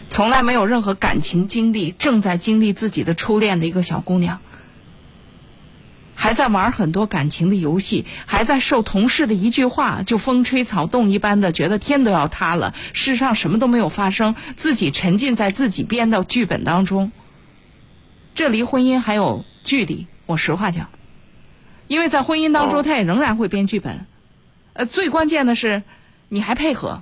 [0.07, 4.39] 从来没有任何感情经历，正在经历自己的初恋的一个小姑娘，
[6.15, 17.11] 还在玩很多感情的游戏，还在受同事的一句话就风吹草动一般的觉得天都要塌了，世上什么都没有发生，自己沉浸在自己编的剧本当中。
[18.33, 20.07] 这离婚姻还有距离。
[20.25, 20.87] 我实话讲，
[21.89, 24.05] 因为在婚姻当中，哦他也仍然会编剧本。
[24.73, 25.81] 呃，最关键的是，
[26.29, 27.01] 你还配合。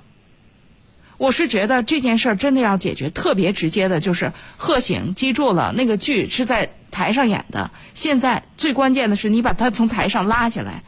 [1.18, 7.70] 我是觉得这件事儿真的要解决，特别直接的就是贺醒，记住了，那个剧是在台上演的。
[7.92, 10.82] 现在最关键的是，你把他从台上拉下来，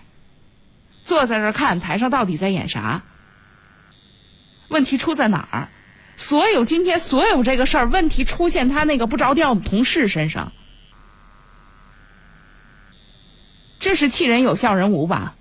[1.04, 3.02] 坐在这儿看台上到底在演啥。
[4.68, 5.68] 问题出在哪儿？
[6.16, 10.52] 所有今天所有这个事儿，问题出现他那个不着调的同事身上，
[13.80, 15.34] 这是气人有效人无吧？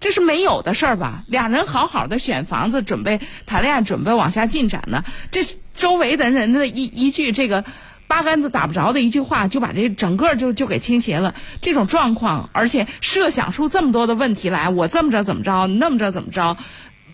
[0.00, 1.24] 这是没有的事儿吧？
[1.28, 5.04] 俩人好好的选房子，准备谈恋爱，准备往下进展呢。
[5.30, 5.44] 这
[5.74, 7.64] 周围的人的一一句这个
[8.06, 11.34] 八竿子打不着的一句话，就把这整个就就给倾斜了。
[11.60, 16.56] 这种状况，而且设想出这么多的问题来，我这么着怎么着，那么着怎么着，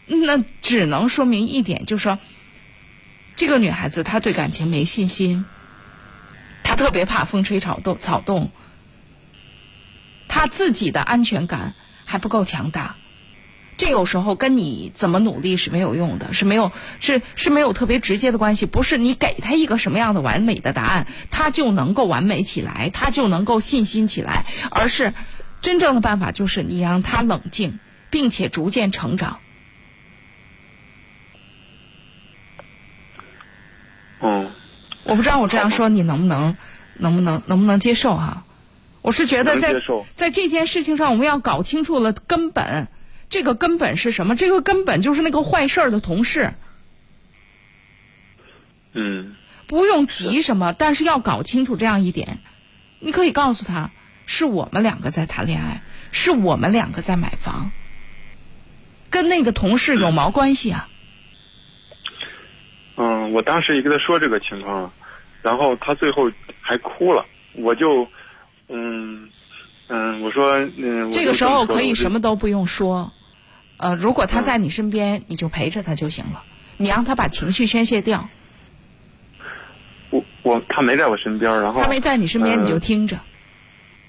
[0.07, 2.19] 那只能说明一点，就是说，
[3.35, 5.47] 这个女孩子她对感情没信心，
[6.63, 8.51] 他特别怕风吹草动，草动，
[10.29, 12.97] 他自己的安全感还不够强大。
[13.79, 16.71] 这有时候跟你怎么努力是没有用的，是没有
[17.01, 18.67] 是是没有特别直接的关系。
[18.67, 25.15] 不是你给他一个什么样的完美的答案，他就能够完美起来，他就能够信心起来，而是
[25.63, 29.41] 真正的办法就是你让他冷静，并且逐渐成长。
[34.21, 34.53] 嗯
[35.05, 36.57] 我不知道我这样说你能不能
[36.97, 38.45] 能不能能不能接受哈、
[39.03, 39.75] 我是觉得在
[40.15, 42.89] 在这件事情上，我们要搞清楚了根本。
[43.29, 44.37] 这个根本是什么？
[44.37, 46.53] 这个根本就是那个坏事儿的同事，
[48.93, 49.35] 嗯
[49.67, 52.41] 不用急什么，但是要搞清楚这样一点。
[53.01, 53.91] 你可以告诉他，
[54.27, 57.73] 是我们两个在谈恋爱，是我们两个在买房，
[59.09, 60.91] 跟那个同事有毛关系啊？
[63.23, 64.93] 嗯，我当时也跟他说这个情况了，
[65.43, 66.31] 然后他最后
[66.61, 68.07] 还哭了，我就
[68.69, 69.29] 嗯
[69.89, 71.95] 嗯，我说嗯，这个时候可以？
[71.95, 73.13] 什么都不用说，
[73.77, 76.43] 呃，如果他在你身边，你就陪着他就行了，
[76.79, 78.29] 你让他把情绪宣泄掉。
[80.11, 83.19] 我我他没在我身边，然后他没在你身边，呃你就听着，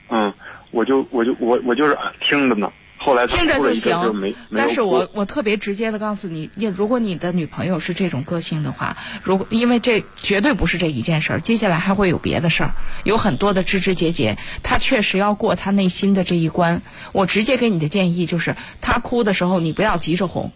[0.09, 0.33] 嗯，
[0.71, 1.97] 我就我就我我就是
[2.27, 2.71] 听着呢。
[3.03, 16.81] 后来听着就行但是我我特别直接的告诉你，你如果你的女朋友是这种个性的话，如果因为这绝对不是这一件事儿，接下来还会有别的事儿，有很多的枝枝节节，她确实要过她内心的这一关。
[17.11, 20.51] 我直接给你的建议就是，她哭的时候你不要急着哄。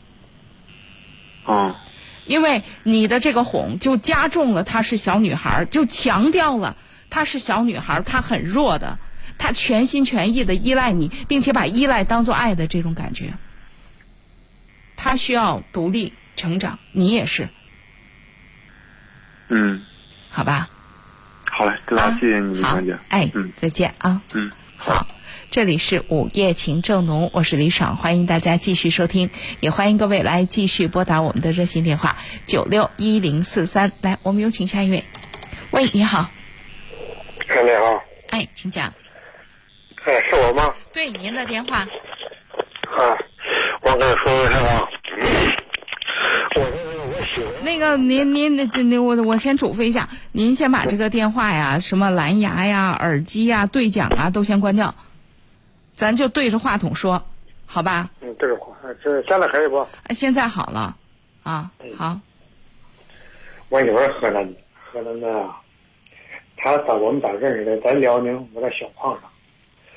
[1.46, 1.76] 嗯
[2.26, 6.76] 因为你的这个哄就加重了她是小女孩儿，就强调了
[7.10, 9.00] 她是小女孩儿，她很弱的，
[9.38, 13.34] 她全心全意的依赖你，并且把依赖当做爱的这种感觉。
[15.00, 17.50] 他需要独立成长，你也是，
[19.48, 19.84] 嗯，
[20.30, 20.70] 好吧？
[21.52, 22.02] 好嘞，知道？
[22.02, 22.98] 啊谢谢你，李好强姐。
[23.10, 24.24] 哎，嗯再见啊。
[24.34, 25.06] 嗯，好，
[25.52, 33.92] 这里是午夜情正浓，我是李爽，欢迎大家继续收听，也欢迎各位来继续拨打我们的热线电话九六一零四三。
[34.02, 35.04] 来，我们有请下一位。
[35.70, 36.32] 喂，你好，
[37.48, 38.94] 哎，哎，你好，哎，请讲。
[40.08, 40.74] 哎，是我吗？
[40.94, 41.80] 对，您的电话。
[41.80, 43.18] 啊，
[43.82, 44.88] 我跟你说个事啊，
[46.56, 54.96] 我那个您您那那我我先嘱咐一下，您先把这个电话呀、什么蓝牙呀、耳机呀、对讲啊都先关掉，
[55.94, 57.22] 咱就对着话筒说，
[57.66, 58.10] 好吧？
[58.22, 59.86] 嗯，对着话这现在可以不？
[60.04, 60.96] 哎现在好了，
[61.44, 62.18] 啊，好，
[63.68, 65.60] 我媳妇儿河南的，河南的啊，
[66.56, 67.78] 她在我们咋认识的？
[67.82, 69.30] 在辽宁，我在小矿上，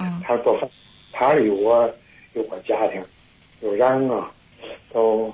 [0.00, 0.68] 嗯她做饭，
[1.12, 1.88] 他有我
[2.32, 3.04] 有我家庭，
[3.60, 4.30] 有人啊，
[4.92, 5.32] 都，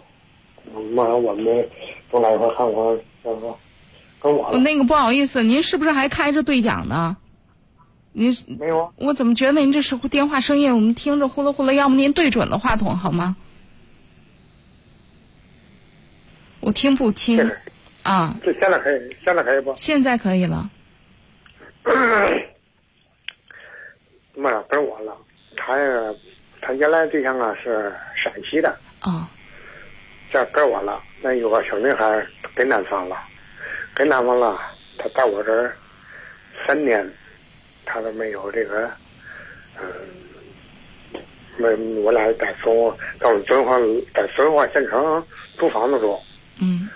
[0.93, 1.69] 妈我们
[2.11, 3.59] 都来一块儿看我，然后
[4.21, 7.17] 跟我，那个不好意思，您是不是还开着对讲呢？
[8.13, 8.93] 您没有啊？
[8.97, 13.37] 我怎么觉得您这是电话声音，我们听着呼噜呼噜，要么您对准了话筒好吗？
[16.61, 17.39] 我听不清
[18.03, 19.73] 啊，这现在可以，现在可以不？
[19.77, 20.69] 现在可以了。
[24.37, 25.17] 妈呀，跟我了，
[25.57, 26.15] 他呀，
[26.61, 28.69] 他原来对象啊是陕西的，
[29.03, 29.27] 哦，
[30.31, 31.03] 这跟我了。
[31.23, 33.17] 那有个小女孩跟南方了，
[33.95, 34.61] 跟南方了，
[34.99, 35.75] 他在我这儿
[36.67, 37.11] 三年，
[37.87, 38.91] 他都没有这个，
[39.81, 39.89] 嗯，
[41.57, 43.79] 没我俩在松在我们遵化
[44.13, 45.27] 在遵化县城
[45.59, 46.21] 租房子住，
[46.61, 46.87] 嗯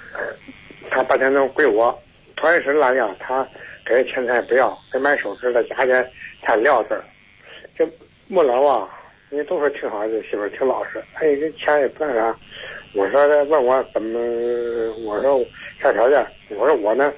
[0.90, 1.98] 他把钱都归我，
[2.36, 3.48] 头一时来呀，他
[3.86, 6.06] 给钱财不要，给买首饰的价钱
[6.44, 7.02] 才撂这儿。
[7.80, 7.90] 这
[8.28, 8.86] 末了啊，
[9.30, 12.36] 人家都说挺好的媳妇儿挺老实，哎，这钱也不那啥。
[12.92, 14.18] 我说的问我怎么，
[15.02, 15.42] 我说
[15.80, 16.22] 啥条件？
[16.50, 17.10] 我说我呢，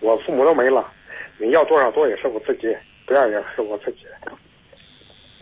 [0.00, 0.90] 我父母都没了，
[1.36, 2.74] 你要多少多也是我自己，
[3.04, 4.06] 不要也是我自己。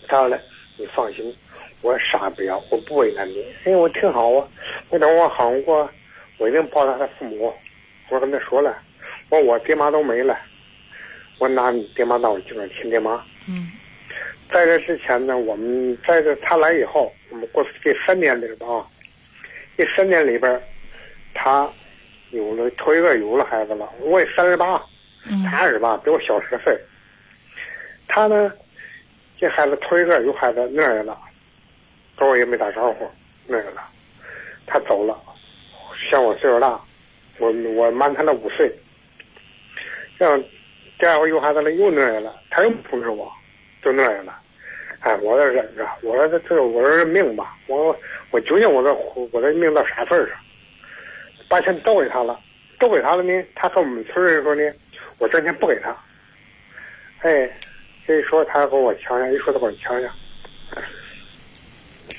[0.09, 0.37] 他说呢，
[0.77, 1.33] 你放心，
[1.81, 4.45] 我啥也不要，我不为难你，因为我挺好啊，
[4.91, 5.89] 我等我好过，
[6.39, 7.55] 我一定报答他父母。
[8.09, 8.77] 我跟他说了，
[9.31, 10.37] 我说我爹妈都没了，
[11.39, 13.25] 我拿你爹妈当我就是亲爹妈。
[13.47, 13.71] 嗯
[14.55, 18.87] 在这之前呢，我们在这他来以后，我们过这三年里边啊，
[19.77, 20.63] 这三年里边，
[21.35, 21.69] 他
[22.31, 24.81] 有了头一个有了孩子了，我也三十八，
[25.27, 26.79] 嗯他二十八，比我小十岁。
[28.07, 28.53] 他呢，
[29.37, 31.19] 这孩子头一个有孩子那样了，
[32.17, 33.11] 跟我也没打招呼
[33.49, 33.83] 那样了，
[34.69, 35.21] 他走了，
[36.09, 36.81] 像我岁数大，
[37.41, 38.73] 我我瞒他了五岁。
[40.17, 40.41] 这样，
[41.01, 43.29] 第二回有孩子了又那样了，他又不通知我，
[43.83, 44.43] 就那样了。
[45.05, 47.95] 哎，我这忍着，我说这这我说这命吧，我
[48.31, 48.91] 我究竟我这
[49.33, 50.37] 我这命到啥份上？
[51.47, 52.41] 把钱都给他了，
[52.79, 54.63] 都给他了呢，他和我们村人说呢，
[55.19, 55.95] 我这钱不给他。
[57.21, 57.51] 哎，
[58.07, 60.11] 这一说他跟我呛一说他跟我呛呛，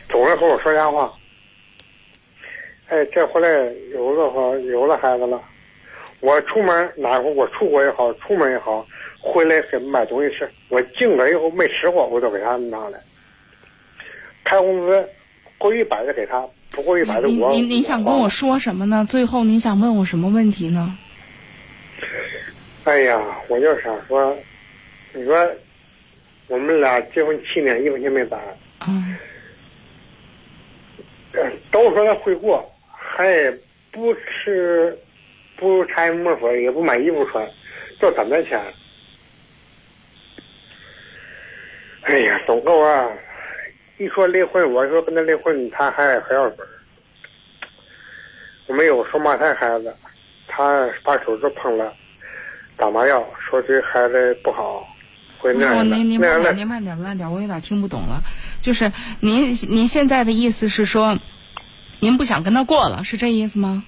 [0.07, 1.11] 总是和我说瞎话。
[2.89, 3.49] 哎，这回来
[3.93, 5.41] 有了话有了孩子了，
[6.19, 8.85] 我出门哪我出国也好，出门也好，
[9.25, 12.99] 回来给买东西吃，我进门以后没吃过，我都给他拿来。
[14.43, 15.09] 开工资
[15.57, 17.51] 过一百的给他，不过一百的我。
[17.51, 19.03] 您您您想跟我说什么呢？
[19.09, 20.95] 最后您想问我什么问题呢？
[22.83, 24.37] 哎呀，我就想说，
[25.11, 25.35] 你说
[26.47, 28.39] 我们俩结婚七年，一分钱没攒，
[28.87, 29.17] 嗯
[31.33, 33.25] 呃都说他会过，还
[33.91, 34.95] 不吃，
[35.57, 37.45] 不拆木粉，也不买衣服穿，
[37.99, 38.61] 就攒点钱。
[42.05, 43.09] 哎呀，总够啊！
[43.97, 46.57] 一说离婚，我说跟他离婚，他还还要分。
[48.67, 49.95] 我没有双胞胎孩子，
[50.47, 51.91] 他把手指碰了，
[52.77, 54.87] 打麻药，说这孩子不好，
[55.39, 56.55] 会那我样的您您慢点。
[56.55, 58.21] 您慢点，慢点，我有点听不懂了。
[58.61, 61.17] 就是您您现在的意思是说，
[61.99, 63.83] 您不想跟他过了，是这意思吗？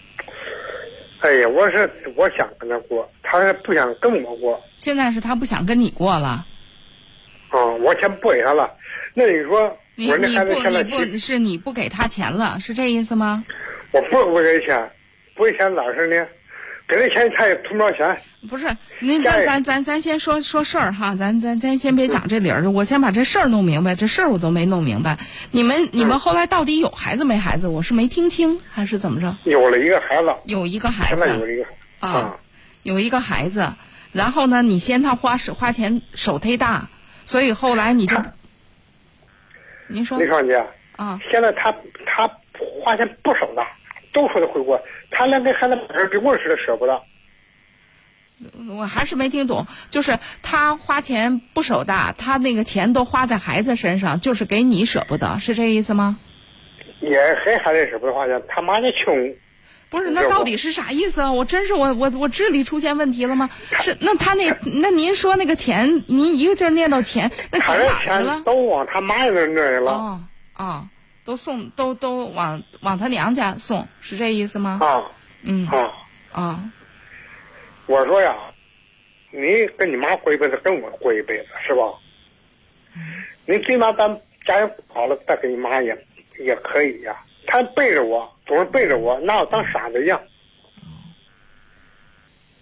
[1.20, 4.60] 哎呀，我是我想跟他过，他是不想跟我过。
[4.76, 6.46] 现在是他不想跟你过了，
[7.50, 8.70] 啊，我钱不给他了，
[9.14, 13.44] 那你说，你我那你不孩子现在你不是你不给他钱了，是这意思吗？
[13.92, 14.90] 我不不给钱，
[15.36, 16.28] 不给钱咋事呢？
[16.90, 18.18] 给他钱他也图不着钱。
[18.50, 18.66] 不是，
[19.00, 25.18] 您家里咱咱咱咱先说说事儿哈，咱咱咱先别讲这理儿，我先把这事儿弄明白，这事儿我都没弄明白。
[25.52, 27.68] 你们你们后来到底有孩子没孩子？
[27.68, 29.36] 我是没听清还是怎么着？
[29.44, 31.66] 有了一个孩子，有一个孩现在有子一个
[32.00, 32.38] 啊，
[32.84, 33.74] 有一个孩子，
[34.14, 36.90] 然后呢，你嫌他花手花钱手忒大，
[37.28, 38.16] 所以后来你就，
[39.88, 40.66] 您说李双姐，
[40.96, 41.76] 啊，现在他
[42.06, 42.26] 他
[42.58, 43.62] 花钱不少的，
[44.14, 47.04] 都说他回国，他连给孩子买根冰棍似的舍不得。
[48.70, 56.18] 我还是没听懂，就是他花钱不手大，他那个钱都花在孩子身上，就是给你舍不得，是这意思吗？
[57.02, 59.14] 也给孩子舍不得花钱，他妈也穷。
[59.90, 61.32] 不是，那到底是啥意思啊？
[61.32, 63.50] 我真是我我我智力出现问题了吗？
[63.80, 68.42] 是那他那那您说那个钱，您一个劲儿念叨钱，那钱哪去了？
[68.46, 70.24] 都往他妈那儿那儿了哦
[70.58, 70.88] 哦，
[71.24, 74.80] 都送都都往往他娘家送，是这意思吗？
[74.82, 75.04] 啊
[75.44, 75.94] 嗯啊！
[76.32, 76.72] 啊
[77.86, 78.36] 我说呀，
[79.32, 81.84] 你跟你妈过一辈子，跟我过一辈子，是吧？
[83.46, 84.10] 你最起码咱
[84.46, 85.98] 家人好了，再给你妈也
[86.40, 87.16] 也可以呀。
[87.46, 90.22] 他背着我，总是背着我，拿我当傻子一样。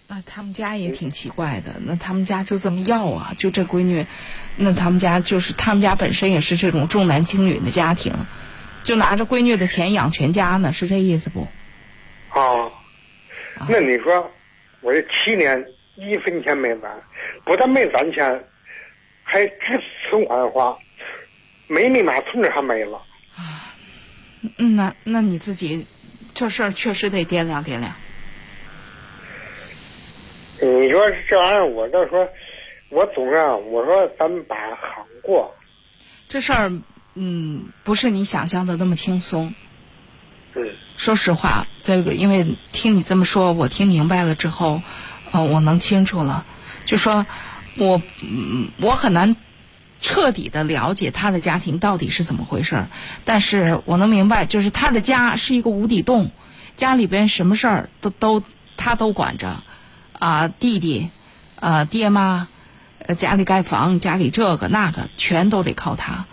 [0.08, 3.34] 那他们家也挺奇怪的，那他们家就这么要啊？
[3.36, 4.06] 就这闺女，
[4.56, 8.12] 那他们家就是他们家本身也是这种重男轻女的家庭，
[8.84, 11.48] 就拿着闺女的钱养全家呢，是这意思不？
[12.30, 12.70] 啊，
[13.68, 14.30] 那你说，
[14.80, 15.66] 我这七年
[15.96, 17.02] 一分钱没攒，
[17.44, 18.44] 不但没攒钱，
[19.24, 20.78] 还只存款的话，
[21.66, 23.02] 没密码存折还没了。
[24.58, 25.86] 嗯，那那你自己
[26.34, 27.92] 这事儿确实得掂量掂量。
[30.60, 32.26] 你说这玩意儿，我就说，
[32.88, 33.36] 我总是
[33.70, 35.54] 我说咱们把行过，
[36.28, 36.72] 这事儿，
[37.14, 39.54] 嗯，不是你想象的那么轻松。
[40.54, 44.80] 嗯说实话，这个因为听你这么说，我听明白了之后，
[45.30, 46.46] 呃，我能清楚了。
[46.86, 47.26] 就说
[47.76, 49.36] 我，嗯，我很难
[50.00, 52.88] 彻底的了解他的家庭到底是怎么回事儿，
[53.24, 56.30] 但是我能明白，就是他的家是一个无底洞，
[56.76, 58.42] 家里边什么事儿都都
[58.76, 59.62] 他都管着，
[60.12, 61.10] 啊、弟弟，
[61.56, 62.48] 啊、爹妈，
[62.98, 66.26] 呃，家里盖房，家里这个那个，全都得靠他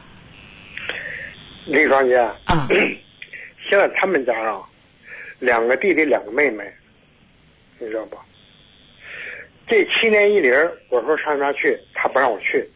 [1.65, 2.67] 李双姐，啊。
[3.69, 4.59] 现在他们家啊，
[5.39, 6.65] 两个弟弟，两个妹妹，
[7.79, 8.17] 你知道不？
[9.65, 10.51] 这七年一零，
[10.89, 12.69] 我说上家去，他不让我去，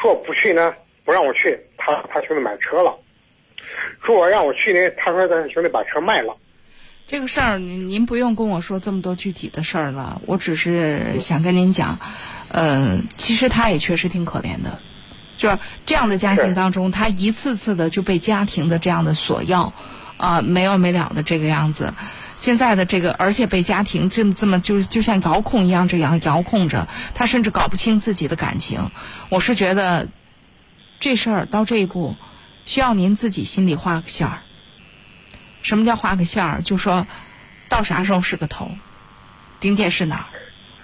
[0.00, 0.72] 说不去呢，
[1.04, 2.94] 不让我去，他他兄弟买车了，
[4.04, 6.36] 说我让我去呢，他说他兄弟把车卖了。
[7.06, 11.98] 这个事儿，您您不用跟我说这么多具体的事儿了，我只是想跟您讲，
[12.50, 14.78] 呃，其实他也确实挺可怜的，
[15.36, 19.72] 就是这样的家庭当中，他一次次的就被家庭的这样的索要，
[20.18, 21.94] 啊、没完没了的这个样子。
[22.38, 28.92] 现在的这个，而且被家庭这么这么就就像遥控一样这样遥控着，他甚至搞不清自己的感情。
[29.28, 30.06] 我是觉得，
[31.00, 32.14] 这事儿到这一步，
[32.64, 34.38] 需要您自己心里画个线儿。
[35.62, 36.62] 什么叫画个线儿？
[36.62, 37.08] 就说
[37.68, 38.70] 到啥时候是个头，
[39.58, 40.26] 顶点是哪儿？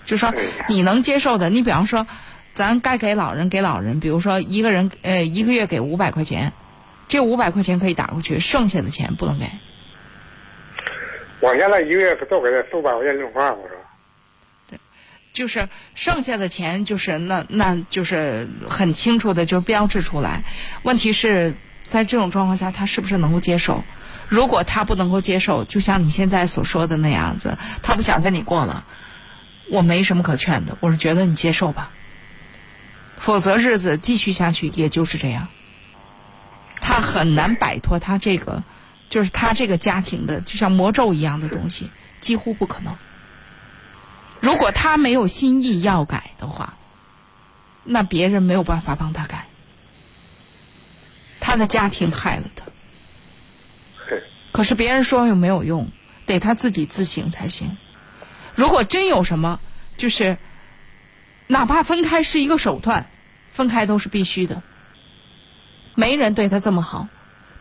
[0.05, 0.35] 就说
[0.69, 2.09] 你能接受的，你比方说，
[2.53, 6.53] 咱该给老人给老人，比如说一个人呃一个月给五百块钱，
[7.07, 9.47] 这五百块钱可以打过去，剩下的钱不能给。
[11.45, 13.77] 我现在一个月都给他四五百块钱零花，我说。
[14.67, 14.79] 对
[15.35, 20.43] 就是剩下的钱，就是那那就是很清楚的就标志出来。
[20.85, 23.85] 问题是在这种状况下，他是不是能够接受？
[24.27, 28.87] 如果他不能够接受，就像你现在所说的那样子，他不想跟你过了，
[29.71, 30.79] 我没什么可劝的。
[30.81, 31.91] 我是觉得你接受吧，
[33.19, 35.49] 否则日子继续下去也就是这样。
[36.81, 38.63] 他很难摆脱他这个，
[39.15, 41.89] 就是他这个家庭的，就像魔咒一样的东西，
[42.21, 42.97] 几乎不可能。
[44.41, 46.75] 如果他没有心意要改的话，
[47.85, 49.47] 那别人没有办法帮他改。
[51.39, 52.65] 他的家庭害了他，
[54.51, 55.93] 可是别人说又没有用，
[56.27, 57.77] 得他自己自省才行。
[58.57, 59.61] 如果真有什么，
[59.97, 60.39] 就是
[61.47, 63.09] 哪怕分开是一个手段，
[63.49, 64.65] 分开都是必须的。
[65.95, 67.07] 没人对他这么好，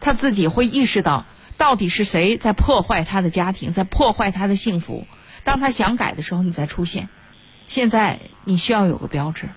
[0.02, 1.28] 他自己会意识到
[1.58, 5.06] 到底是谁在破坏他的家庭，在破坏他的幸福。
[5.44, 7.10] 当他想改的时候，你再出现。
[7.66, 9.50] 现在你需要有个标志，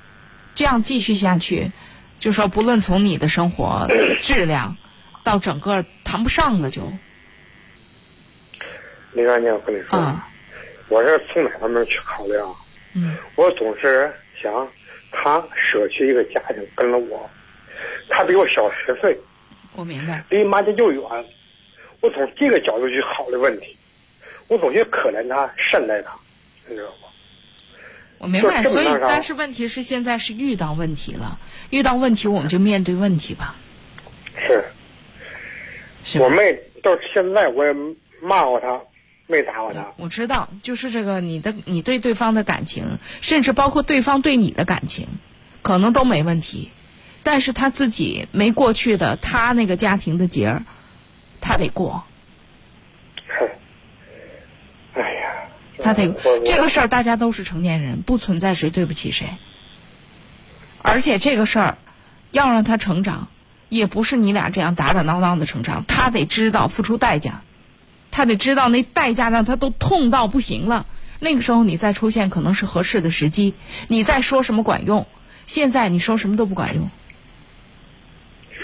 [0.54, 1.72] 这样继续下去，
[2.18, 3.88] 就说不论从你的生活
[4.18, 4.76] 质量
[5.24, 6.92] 到整个谈不上了就，
[9.12, 10.28] 李大姐，我跟你说，啊
[10.88, 12.48] 我是从哪方面去考虑啊？
[12.94, 14.52] 嗯我总是想
[15.10, 17.28] 他舍弃一个家庭跟了我，
[18.08, 19.18] 他比我小十岁，
[19.74, 20.24] 我明白。
[20.30, 21.02] 离妈家又远，
[22.06, 23.76] 我从这个角度去考虑问题，
[24.46, 26.12] 我总觉得可怜他，善待他，
[26.68, 27.08] 你知道吗？
[28.18, 31.38] 我明白，所以但是问题是现在是遇到问题了，
[31.70, 33.56] 遇到问题我们就面对问题吧，
[34.38, 34.64] 是
[36.04, 37.74] 是我没到现在我也
[38.22, 38.80] 骂过他，
[39.26, 39.92] 没打过他。
[39.96, 45.08] 我知道，就是这个你的你对对方的感情，甚至包括对方对你的感情，
[45.62, 46.70] 可能都没问题，
[47.22, 50.64] 但是他自己没过去的他那个家庭的结儿，
[51.46, 52.02] 他得过，
[53.28, 53.48] 哼
[55.00, 59.28] 哎呀，他得我这个事儿大家都是成年人，不存在谁对不起谁，
[60.82, 61.78] 而且这个事儿
[62.32, 63.28] 要让他成长，
[63.68, 67.42] 也不是你俩这样打打闹闹的成长，他得知道付出代价。
[68.10, 70.86] 他得知道那代价让他都痛到不行了。
[71.20, 73.54] 那个时候你再出现可能是合适的时机，
[73.86, 75.06] 你再说什么管用？
[75.46, 76.90] 现在你说什么都不管用。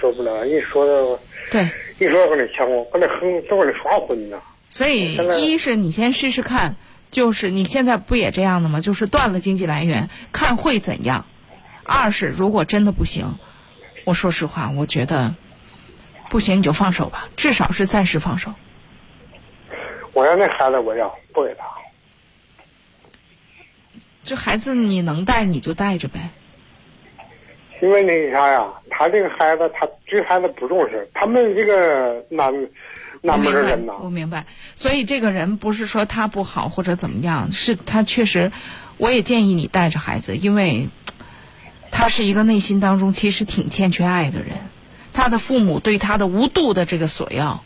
[0.00, 1.20] 说不了，一说的，
[1.50, 4.40] 对，一说跟那抢我，跟那横，都跟那耍混呢。
[4.68, 6.76] 所以一是你先试试看，
[7.10, 8.80] 就是你现在不也这样的吗？
[8.80, 11.26] 就是断了经济来源，看会怎样。
[11.84, 13.38] 二是如果真的不行，
[14.04, 15.34] 我说实话，我觉得
[16.30, 18.54] 不行你就放手吧，至少是暂时放手。
[20.12, 21.64] 我要那孩子，我要不给他。
[24.24, 26.30] 这孩子你能带你就带着呗。
[27.82, 32.54] 因为那啥呀，他这个孩子，他对孩子不重视，他们这个南
[33.22, 38.52] 南门的人呐，我明白，所以这个人不是说他不好或者怎么样，是他确实，
[38.98, 40.90] 我也建议你带着孩子，因为
[41.90, 44.50] 他是一个内心当中其实挺欠缺爱的人，
[45.12, 47.64] 他的父母对他的无度的这个索要，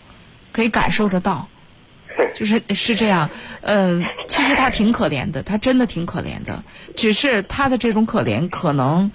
[0.50, 1.48] 可以感受得到，
[2.32, 3.28] 就是是这样，
[3.60, 6.64] 嗯、其实他挺可怜的，他真的挺可怜的，
[6.96, 9.10] 只是他的这种可怜可能。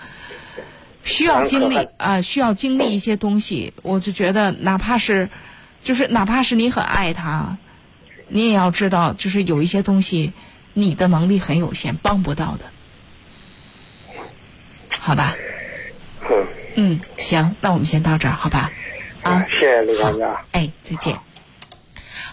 [1.03, 5.29] 需要经历啊、需要经历一些东西，我就觉得哪怕是，
[5.83, 7.57] 就是哪怕是你很爱他，
[8.27, 10.33] 你也要知道，就是有一些东西，
[10.73, 12.65] 你的能力很有限，帮不到的，
[14.99, 15.35] 好吧？
[16.29, 18.71] 嗯，嗯，行，那我们先到这儿，好吧？
[19.23, 20.45] 啊，谢谢李专家。
[20.51, 21.19] 哎，再见。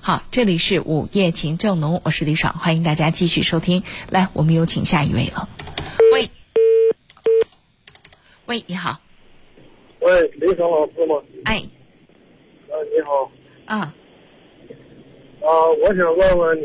[0.00, 3.82] 好，这里是午夜情正浓，我是李爽，欢迎大家继续收听。
[4.08, 5.48] 来，我们有请下一位了。
[6.12, 6.30] 喂，
[8.48, 8.98] 喂，你好，
[10.00, 11.16] 喂，李爽老师吗？
[11.44, 11.62] 哎，
[12.70, 13.30] 啊，你好，
[13.66, 13.94] 啊，
[15.42, 16.64] 啊，我想问问你，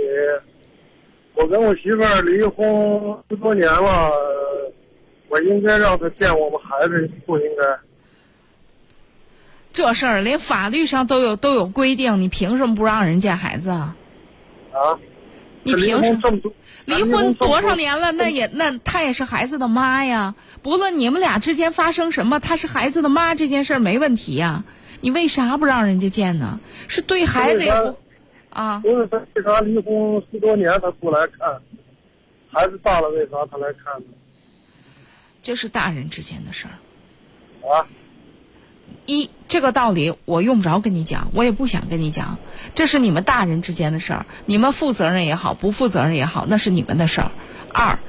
[1.34, 2.66] 我跟我媳妇儿离婚
[3.30, 4.10] 十多年了，
[5.28, 7.64] 我应该让她见我们孩子，不应该？
[9.74, 13.94] 这事儿连法律上都有都有规定，你凭什么不让人见孩子啊？
[14.72, 14.98] 啊？
[15.64, 16.40] 你凭什么？
[16.86, 18.12] 离婚多少年了？
[18.12, 20.36] 那也那她也是孩子的妈呀。
[20.62, 24.64] 不论你们俩之间发生什么，她是孩子的妈这件事儿没问题呀。
[25.00, 26.60] 你为啥不让人家见呢？
[26.88, 27.98] 是对孩子也不
[28.50, 28.80] 啊？
[28.80, 31.62] 不是他为啥离婚十多年他不来看？
[32.52, 34.08] 孩子大了为啥他来看呢？
[35.42, 36.76] 这是大人之间的事儿。
[37.70, 37.88] 啊？
[39.06, 42.38] 一这个道理我用不着跟你讲，我也不想跟你讲，
[42.74, 47.32] 这是你们大人之间的事儿，你们负责任也好，不负责任也好，那是你们的事儿。
[47.74, 48.00] 二，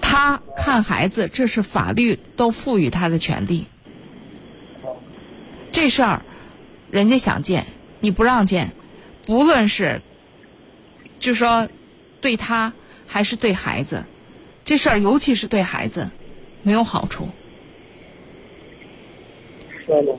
[0.00, 3.66] 他看孩子，这是法律都赋予他的权利。
[5.72, 6.22] 这事儿，
[6.90, 7.66] 人家想见
[8.00, 8.72] 你不让见，
[9.26, 10.00] 不论是，
[11.18, 11.68] 就说
[12.20, 12.72] 对他
[13.06, 14.04] 还是对孩子，
[14.64, 16.10] 这事儿尤其是对孩子，
[16.62, 17.28] 没有好处。
[19.86, 20.12] 是吗？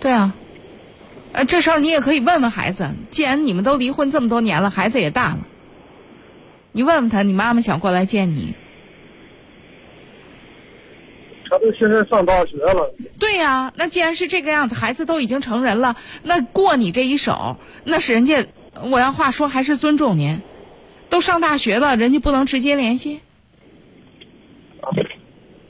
[0.00, 0.34] 对啊，
[1.32, 2.88] 呃，这事儿你也可以问问孩子。
[3.08, 5.38] 既然你们都离婚这么多年了，孩子也大了，
[6.72, 8.54] 你问问他，你妈妈想过来见你。
[11.48, 18.46] 他都现在上大学了，对呀、那既然是这个样子，孩子都已经成人了，那过你这一手，那是人家，
[18.90, 20.40] 我要话说还是尊重您。
[21.08, 23.20] 都上大学了，人家不能直接联系，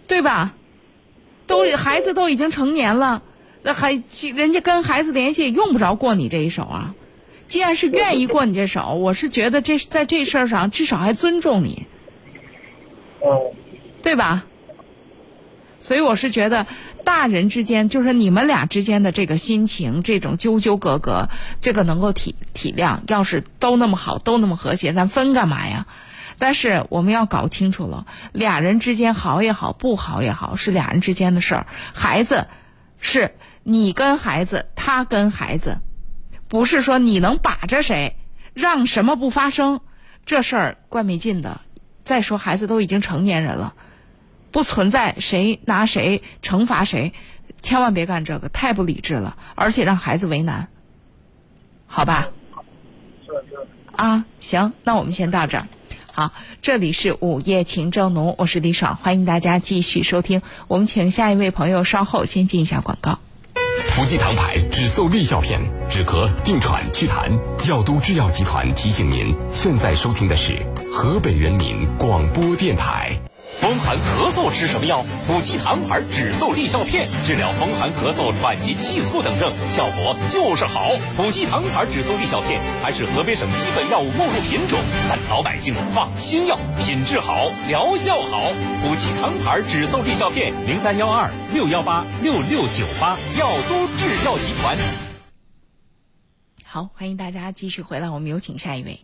[0.07, 0.55] 对吧？
[1.47, 3.23] 都孩子都已经成年了，
[3.63, 4.03] 那还
[4.35, 6.95] 人家跟孩子联系也，用不着过你这一手啊。
[7.47, 11.87] 既然是愿意过你这手，我是觉得这在这事儿上至少还尊重你，
[13.23, 13.53] 嗯，
[14.03, 14.45] 对吧？
[15.79, 16.67] 所以我是觉得，
[17.05, 21.29] 大人之间就是你们俩之间的这个心情，这种纠纠葛葛，
[21.61, 22.99] 这个能够体体谅。
[23.07, 25.87] 要是都那么好，都那么和谐，咱分干嘛呀？
[26.39, 31.67] 但是我们要搞清楚了，俩人之间好也好，不好也好，是俩人之间的事儿。
[31.95, 32.47] 孩子
[33.01, 35.81] 是你跟孩子，他跟孩子，
[36.49, 38.17] 不是说你能把着谁，
[38.55, 39.81] 让什么不发生，
[40.25, 41.61] 这事儿怪没劲的。
[42.05, 43.75] 再说孩子都已经成年人了。
[44.53, 47.13] 不存在谁拿谁惩罚谁，
[47.61, 50.69] 千万别干这个，太不理智了，而且让孩子为难，
[51.87, 52.29] 好吧？
[53.97, 55.67] 啊，行，那我们先到这儿。
[56.17, 60.41] 好，这里是午夜情正浓，我是李爽，欢迎大家继续收听。
[60.67, 63.19] 我们请下一位朋友稍后先进一下广告。
[63.91, 65.61] 福济堂牌止嗽利效片，
[65.91, 67.39] 止咳、定喘、祛痰。
[67.69, 73.21] 药都制药集团提醒您，现在收听的是河北人民广播电台。
[73.61, 75.03] 风寒咳嗽吃什么药？
[75.27, 80.91] 普济堂牌止嗽利效片，治疗风寒咳嗽、喘急气促等症，效果就是好。
[81.17, 84.79] 普济堂牌止嗽利效片还是河北省基本药物目录品种，
[85.09, 88.53] 咱老百姓放心药，品质好，疗效好。
[88.83, 94.77] 普济堂牌止嗽利效片，零三幺二六幺八六六九八，药都制药集团。
[96.63, 99.01] 好，欢迎大家继续回来，我们有请下一位。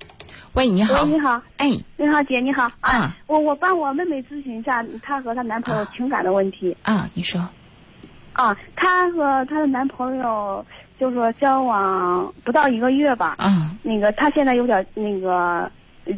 [0.53, 1.03] 喂，你好。
[1.03, 1.43] 喂，你好。
[1.57, 2.71] 哎，你好，姐，你好。
[2.81, 6.77] 啊，我我帮我妹妹咨询一下她和她男朋友情感的问题。
[6.83, 7.41] 啊，你说。
[8.35, 10.65] 啊，她和她的男朋友
[10.99, 13.37] 就说交往不到一个月吧。
[13.39, 13.71] 啊。
[13.83, 15.71] 那个，她现在有点那个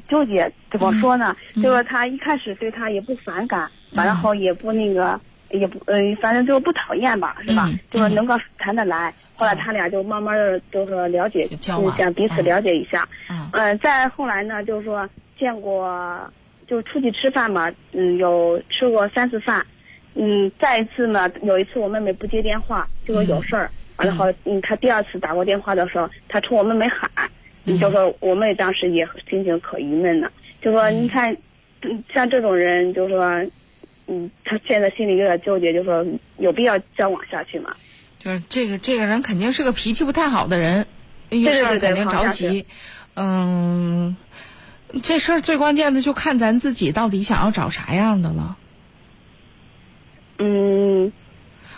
[0.08, 1.36] 纠结，怎么说呢？
[1.54, 5.20] 嗯就说她一开始对他也不反感，完了后也不那个，
[5.50, 7.66] 也不呃，反正就不讨厌吧，是吧？
[7.68, 9.14] 嗯就是能够谈得来。
[9.36, 13.08] 后来他俩就慢慢的就说了解，交往想彼此了解一下。
[13.30, 13.48] 嗯。
[13.52, 15.08] 呃，再后来呢，就是说
[15.38, 16.18] 见过，
[16.66, 19.64] 就出去吃饭嘛，嗯，有吃过三次饭。
[20.14, 27.10] 嗯，再一次呢，有一次我妹妹不接电话，就说有事儿，完了后，嗯，他第二次打过电话的时候，他冲我妹妹喊，
[27.64, 30.30] 嗯，就说我妹当时也心情可郁闷了，
[30.62, 31.36] 就说你看，
[31.82, 33.44] 嗯，像这种人，就说，
[34.06, 36.06] 嗯，他现在心里有点纠结，就说
[36.38, 37.74] 有必要交往下去吗？
[38.24, 40.86] 就是这个这个人肯定是个脾气不太好的人，
[41.28, 42.64] 遇事儿肯定着急。
[43.14, 44.16] 嗯，
[45.02, 48.56] 这事儿最关键的就看咱自己到底想要找啥样的了。
[50.38, 51.12] 嗯，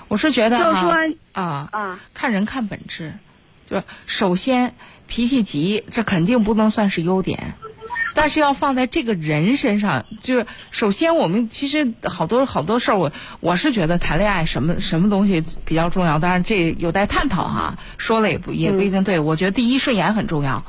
[0.07, 0.97] 我是觉得哈
[1.33, 3.15] 啊啊，看人看本质，
[3.69, 4.75] 就首先
[5.09, 7.55] 脾气急，这肯定不能算是优点。
[8.17, 17.77] 但是要放在这个人身上，就是首先我们其实好多好多事儿，我我是觉得谈恋爱什么什么东西比较重要，当然这有待探讨哈。
[17.99, 20.65] 说了也不也不一定对，我觉得第一顺眼很重要，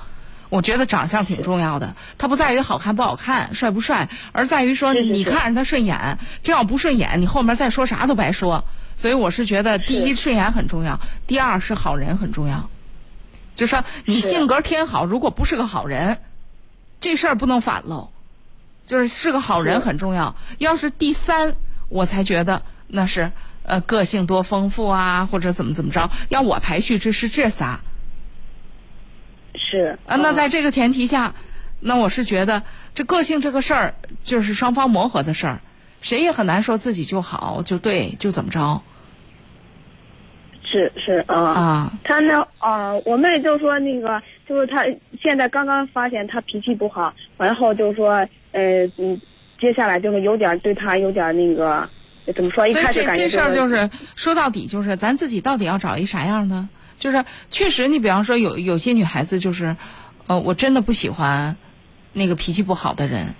[0.50, 8.66] 我觉得长相挺重要的，它不在于好看不好看、帅不帅，而在于说你看着他顺眼，这要不顺眼，你后面再说啥都白说。
[8.98, 12.70] 所以我是觉得第一顺眼很重要，第二是好人很重要，
[13.56, 16.18] 就说你性格天好，如果不是个好人。
[17.00, 18.10] 这事儿不能反喽，
[18.86, 20.36] 就是是个好人很重要。
[20.58, 21.56] 要是第三，
[21.90, 23.32] 我才觉得那是
[23.64, 26.10] 呃个性多丰富啊，或者怎么怎么着。
[26.30, 27.80] 要我排序，这是这仨。
[29.56, 31.36] 是啊，那在这个前提下，
[31.80, 32.64] 那我是觉得
[32.96, 35.62] 这个性这个事儿就是双方磨合的事儿，
[36.02, 38.82] 谁也很难说自己就好就对就怎么着。
[40.64, 44.86] 是是啊啊，他那啊，我妹就说那个，就是他
[45.22, 49.20] 现在刚刚发现他脾气不好，然后就是说呃嗯，
[49.60, 51.90] 接下来就是有点对他有点那个
[52.34, 52.68] 怎么说？
[52.68, 56.68] 一开始感觉这事儿就是说到底就是咱自己到底要找一啥样的？
[56.98, 59.76] 就是确实，你比方说有有些女孩子就是，
[60.26, 61.56] 呃，我真的不喜欢
[62.14, 63.36] 那个脾气不好的人，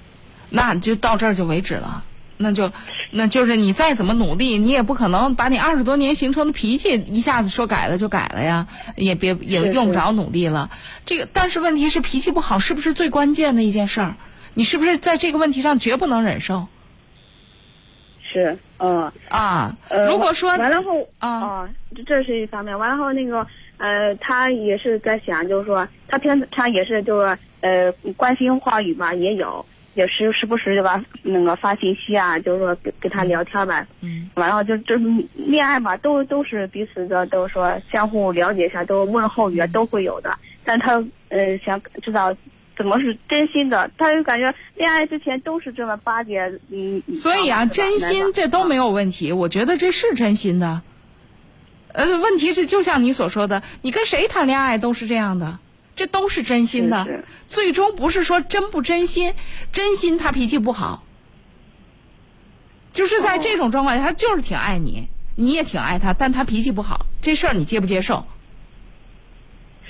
[0.52, 2.04] 那就到这儿就为止了。
[2.38, 2.72] 那就，
[3.12, 10.70] 那就是你再怎么努力，你也不可能把你二十多年形成的脾气一下子说改了就改了呀，也别也用不着努力了。
[11.06, 14.16] 这个，但是问题是脾气不好是不是最关键的一件事儿？
[14.54, 16.68] 你是不是在这个问题上绝不能忍受？
[18.32, 21.70] 是，嗯啊，呃，如果说完了后啊，
[22.06, 22.78] 这是一方面。
[22.78, 29.66] 完了后那个呃，他也是在想，就是说他平常也是就是呃关心话语嘛，也有。
[29.98, 33.86] 也时时不时就把，那个发信息啊，就是说跟跟他聊天呗。
[34.02, 34.30] 嗯。
[34.36, 35.04] 完了就就是
[35.36, 40.38] 恋爱嘛，都都是彼此的，都说相互了解一下，都问候语都会有的。
[40.64, 42.32] 但他呃想知道
[42.78, 47.02] 怎么是真心的，他就感觉恋爱之前都是这么巴结，嗯。
[47.16, 50.84] 所以啊，真心这都没有问题，我觉得这是真心的。
[51.94, 55.58] 呃，问题是就像你所说的，你跟谁谈恋爱都是这样的。
[55.98, 59.34] 这都是真心的，最终不是说真不真心，
[59.74, 61.04] 真心他脾气不好，
[62.94, 68.26] 就是在这种状况下，他就是挺爱你，你也挺爱他，但他脾气不好，这事儿你接不接受？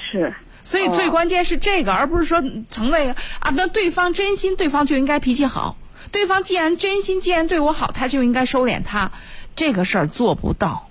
[0.09, 0.33] 是，
[0.63, 5.75] 所以最关键是这个，而不是说成那个啊，那对方真心，对方就应该脾气好，
[6.13, 9.11] 对方既然真心，既然对我好，他就应该收敛他，
[9.57, 10.89] 这个事儿做不到。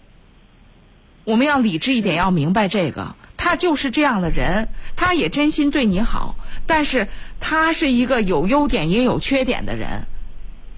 [1.25, 3.17] 我们要理智一点，要明白这个。
[3.47, 6.34] 他就是这样的人，他也真心对你好，
[6.66, 7.07] 但是
[7.38, 10.03] 他是一个有优点也有缺点的人。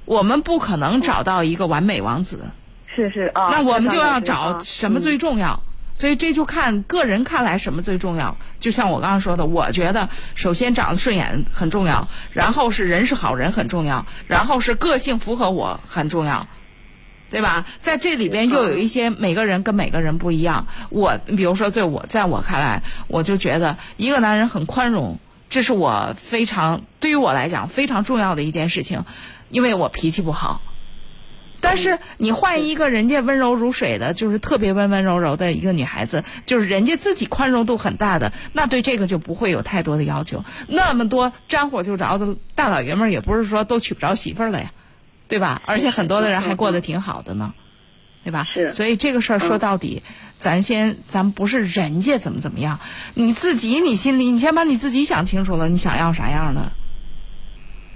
[0.04, 2.40] 我们不可能找到一个完美王子。
[2.94, 3.48] 是是啊。
[3.50, 5.54] 那我们就要找什么最重要？
[5.54, 5.64] 嗯、
[5.94, 8.36] 所以这就看个人看来什么最重要。
[8.60, 16.46] 就像我刚刚说的，我觉得首先长得顺眼很重要，然后是人是好人很重要，然后是个性符合我很重要。
[17.30, 17.66] 对吧？
[17.78, 20.66] 在这里边又有一些每个人跟每个人不一样。
[20.88, 25.18] 我比如说，在我在我看来，我就觉得一个男人很宽容，
[25.50, 29.04] 这是我非常对于我来讲非常重要的一件事情，
[29.50, 30.62] 因为我脾气不好。
[31.60, 40.44] 但是你换一个人家温柔如水的，就是特别温温柔柔的一个女孩子，就是人家自己宽容度很大的，那对这个就不会有太多的要求。
[40.68, 44.70] 那么多沾火就着的大老爷们儿，也不是说都娶不着媳妇儿了呀。
[45.28, 45.62] 对吧？
[45.66, 47.52] 而且很多的人还过得挺好的呢，
[48.24, 48.44] 对吧？
[48.50, 50.02] 是所以这个事儿说嗯到底，
[50.38, 52.80] 咱先，咱不是人家怎么怎么样，
[53.14, 56.72] 你自己你心里，你先把你自己想清楚了，你想要啥样的，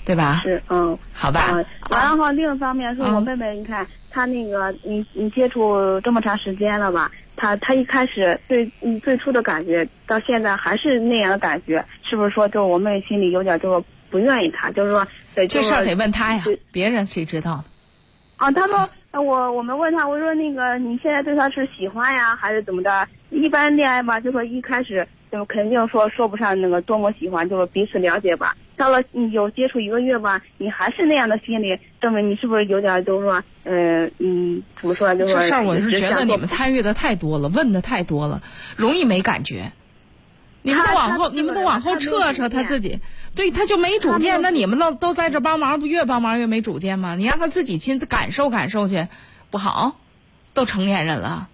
[0.04, 0.40] 对吧？
[0.42, 7.10] 是，嗯，好吧嗯，然后另一方面说我嗯妹妹，你看她那个，你你接触这么长时间了吧？
[7.34, 15.04] 她她一开始最嗯最初的感觉，到现在还是那样的感觉，是不是说就我妹心里有点就是不愿意他，就是说
[15.34, 17.64] 对这事儿得问他呀对，别人谁知道呢？
[18.36, 23.08] 啊，他说呃我我们问他，我说那个你现在对他是喜欢呀，还是怎么的？
[23.30, 28.54] 一般恋爱吧，就说一开始就肯定说说不上那个多么喜欢，就是彼此了解吧。
[28.76, 35.14] 到了你有接触一个月吧，你还是那样的心理，证明你是不是有点就是说，呃嗯，怎么说？
[35.14, 38.42] 就是这事儿我是觉得你们参与的太多了，问的太多了，
[38.76, 39.70] 容易没感觉。
[40.62, 43.00] 你们都往后，你们都往后撤撤，他自己，
[43.34, 44.40] 对，他就没主见。
[44.42, 47.16] 那你们都都在这帮忙，不越帮忙越没主见吗？
[47.16, 49.08] 你让他自己亲自感受感受去，
[49.50, 49.96] 不好，
[50.54, 51.48] 都成年人了。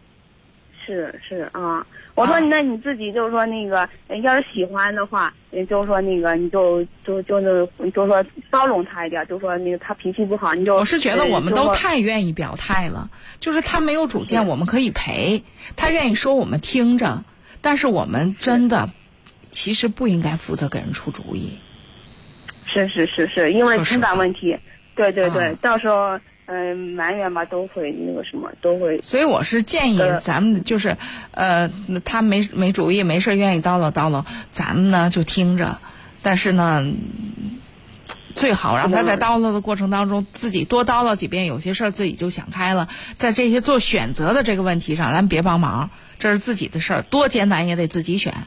[0.84, 5.32] 是是啊，我说啊那你自己就是说那个，呃要是喜欢的话，
[5.68, 15.42] 就是说那个你就就就是就是说包容他一点，就说那个他脾气不好，你就我是觉得我们都太愿意表态了，就是他没有主见，我们可以陪；
[15.76, 17.24] 他愿意说，我们听着。
[17.60, 18.90] 但是我们真的，
[19.48, 21.58] 其实不应该负责给人出主意。
[22.72, 24.58] 是是是是，因为情感问题，
[24.94, 25.58] 对对对，啊。
[25.62, 26.18] 到时候
[26.50, 30.96] 嗯、埋怨吧都会那个什么都会，所以我是建议呃咱们就是，
[31.32, 31.70] 呃，
[32.06, 35.78] 他没没主意，没事儿愿意叨唠叨唠，咱们呢就听着，
[36.22, 36.86] 但是呢，
[38.34, 42.88] 最好让他在叨唠的过程当中自己多叨唠几遍，有些事儿自己就想开了，
[43.18, 48.46] 在这些做选择的这个问题上，咱别帮忙，这是自己的事儿，多艰难也得自己选，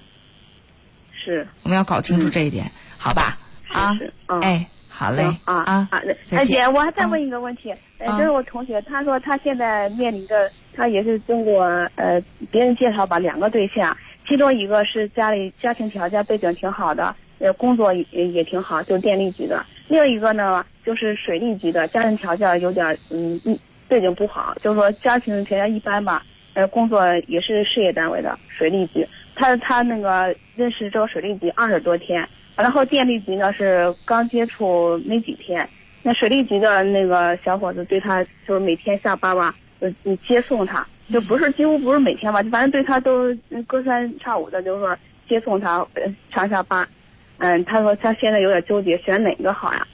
[1.23, 2.65] 是我们要搞清楚这一点，
[2.97, 3.37] 好吧？
[3.69, 6.01] 啊是是，嗯哎，好嘞行啊啊啊！
[6.25, 11.63] 再见哎姐，我还再啊问一个问题，呃，啊就是我同学，他说他现在面临着，他也是经过
[11.95, 13.95] 呃别人介绍吧，两个对象，
[14.27, 23.57] 其中一个是家里家庭条件背景挺好的，呃，工作也也挺好，就是电力局的；另一个呢就是水利局的，家庭条件有点嗯嗯
[23.87, 29.07] 背景不好，就是说家庭条件一般吧，呃，工作也是事业单位的水利局。
[29.41, 35.67] 他他那个认识这个水利局二十多天，然后电力局呢是刚接触没几天。
[36.03, 39.91] 那水利局的那个小伙子对他就是每天下班吧，呃，
[40.27, 43.35] 接送他，就不是几乎不是每天吧，就反正对他都
[43.65, 44.95] 隔三差五的，就是说
[45.27, 45.83] 接送他
[46.31, 46.87] 上下班。
[47.39, 49.87] 嗯，他说他现在有点纠结，选哪个好呀？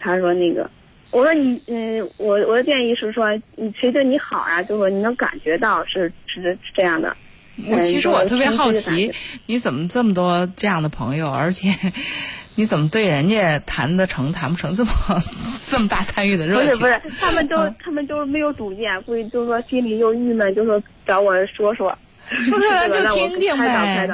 [0.00, 0.70] 他说那个，
[1.10, 4.62] 我说你嗯，我我的建议是说，你谁对你好呀？
[4.62, 7.14] 就是说你能感觉到是是是这样的。
[7.66, 9.12] 我其实我特别好嗯奇，
[9.46, 11.68] 你怎么这么多这样的朋友，而且
[12.54, 14.90] 你怎么对人家谈得成谈不成这么
[15.66, 16.78] 这么大参与的热情？
[16.80, 21.96] 不是不是，他们都、嗯他们都没有主见，估计就是说心里又郁闷，就说找我说说，
[22.30, 24.08] 说说就听听呗。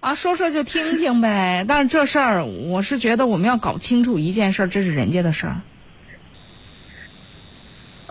[0.00, 1.64] 啊，说说就听听呗。
[1.66, 5.56] 但是这事儿，我是觉得我们要搞清楚一件事儿，这是人家的事儿。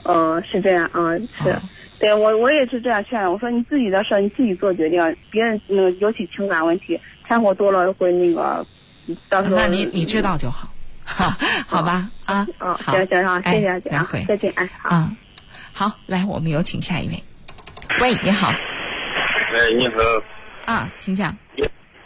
[0.04, 1.50] 嗯、是这样，嗯、是。
[1.50, 1.62] 啊
[2.06, 8.64] 对我，我也是这样劝我说你自己的事儿你自己做决定，别人那个尤其情感问题掺和多了会那个，
[9.28, 10.70] 到时候那你你知道就好，
[11.04, 11.36] 哈，
[11.66, 14.96] 好吧啊，哦，好行行好，谢谢哎姐啊再会，再见，哎，好。
[14.96, 15.12] 啊，
[15.74, 17.24] 好，来，我们有请下一位。
[18.00, 19.96] 喂，你好哎，你好，
[20.66, 21.36] 啊，请讲。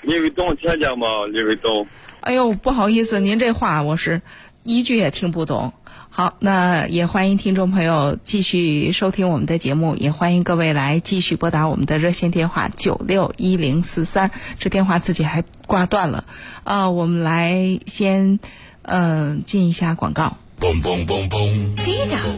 [0.04, 1.08] 李伟东听见吗？
[1.30, 1.86] 李伟东，
[2.22, 4.22] 哎呦，不好意思，您这话我是
[4.64, 5.74] 一句也听不懂。
[6.20, 16.26] 好，那也欢迎听众朋友继续收听我们的节目，也欢迎各位来继续拨打我们的热线电话九六一零四三，这电话自己还挂断了。
[16.66, 18.42] 啊，我们来先
[18.82, 20.36] 嗯、呃进一下广告。
[20.60, 22.36] 嘣嘣嘣嘣，低一点儿，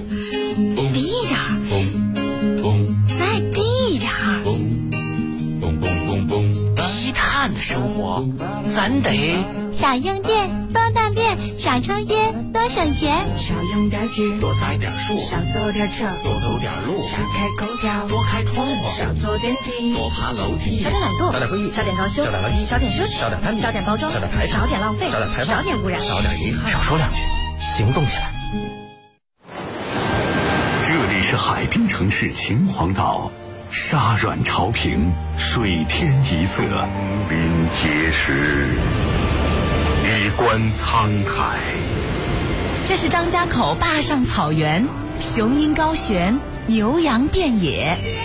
[8.01, 8.25] 活，
[8.69, 13.19] 咱得少用电，多锻炼；少抽烟，多省钱。
[13.37, 27.17] 少用点纸，多栽点树，少坐点车，多走点路，少开空调，多开窗户，少坐电梯，多爬楼梯，少点懒惰，少点会议，少点装修，少点垃圾，少点奢侈，少点攀比，少点包装，少点排场，少点浪费，少点排放，少点污染，少点遗憾，少说两句，
[27.59, 28.33] 行动起来。
[30.87, 33.31] 这里是海滨城市秦皇岛，
[33.72, 38.76] 沙软潮平，水天一色，风林碣石，
[40.03, 41.57] 衣冠沧海。
[42.86, 44.86] 这是张家口坝上草原，
[45.22, 47.97] 雄鹰高悬，牛羊遍野。
[47.97, 48.17] 野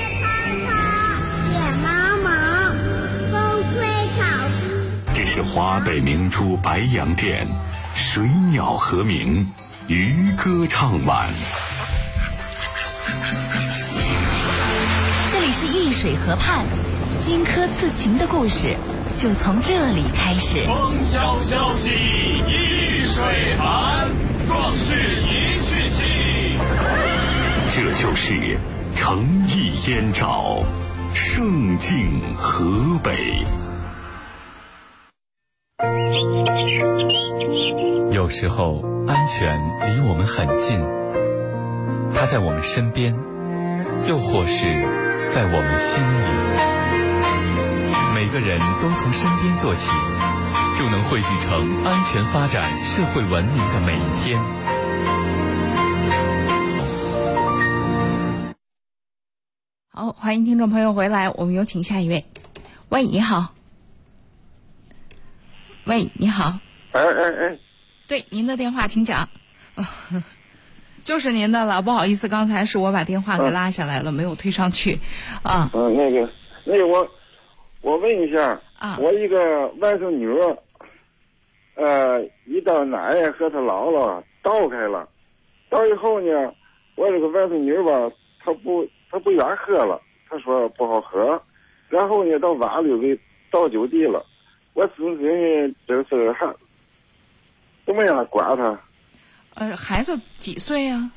[1.81, 2.73] 茫茫，
[3.31, 3.87] 风吹
[4.19, 5.15] 草低。
[5.15, 7.47] 这是华北明珠白洋淀，
[7.95, 9.53] 水鸟和鸣，
[9.87, 11.29] 渔歌唱晚。
[15.67, 16.65] 易水河畔，
[17.21, 18.77] 荆轲刺秦的故事
[19.17, 20.61] 就从这里开始。
[20.67, 21.91] 风萧萧兮
[22.47, 24.09] 易水寒，
[24.47, 26.59] 壮士一去兮。
[27.71, 28.59] 这就是
[28.95, 30.63] 诚意燕赵，
[31.15, 33.45] 胜境河北。
[38.13, 40.81] 有时候，安全离我们很近，
[42.15, 43.15] 它在我们身边，
[44.09, 44.65] 又或是
[45.31, 46.27] 在我们心里。
[48.15, 49.91] 每个人都从身边做起，
[50.79, 54.41] 就能汇聚成安全发展、社会文明的每一天。
[59.89, 62.25] 好，欢迎听众朋友回来，我们有请下一位。
[62.89, 63.55] 喂，你好。
[65.85, 66.59] 喂，你好。
[66.93, 67.59] 哎哎哎，
[68.09, 69.29] 对，您的电话请讲。
[71.07, 74.99] 就是您的了，不好意思，刚才是我把电话给拉下来了，没有推上去。
[75.45, 75.71] 啊。
[75.73, 76.29] 嗯，那个，
[76.65, 77.09] 那个我，
[77.81, 80.59] 我问一下，啊，我一个外甥女儿，
[81.77, 85.09] 呃，一到奶奶和她姥姥倒开了，
[85.71, 86.53] 倒以后呢，
[86.97, 88.13] 我这个外甥女儿吧，
[88.45, 91.41] 她不，她不愿喝了，她说不好喝，
[91.89, 93.17] 然后呢，到碗里给
[93.53, 94.27] 倒酒地了。
[94.75, 96.53] 我是认为这个事儿还
[97.85, 98.77] 怎么样管他？
[99.57, 101.11] 呃，孩子几岁呀、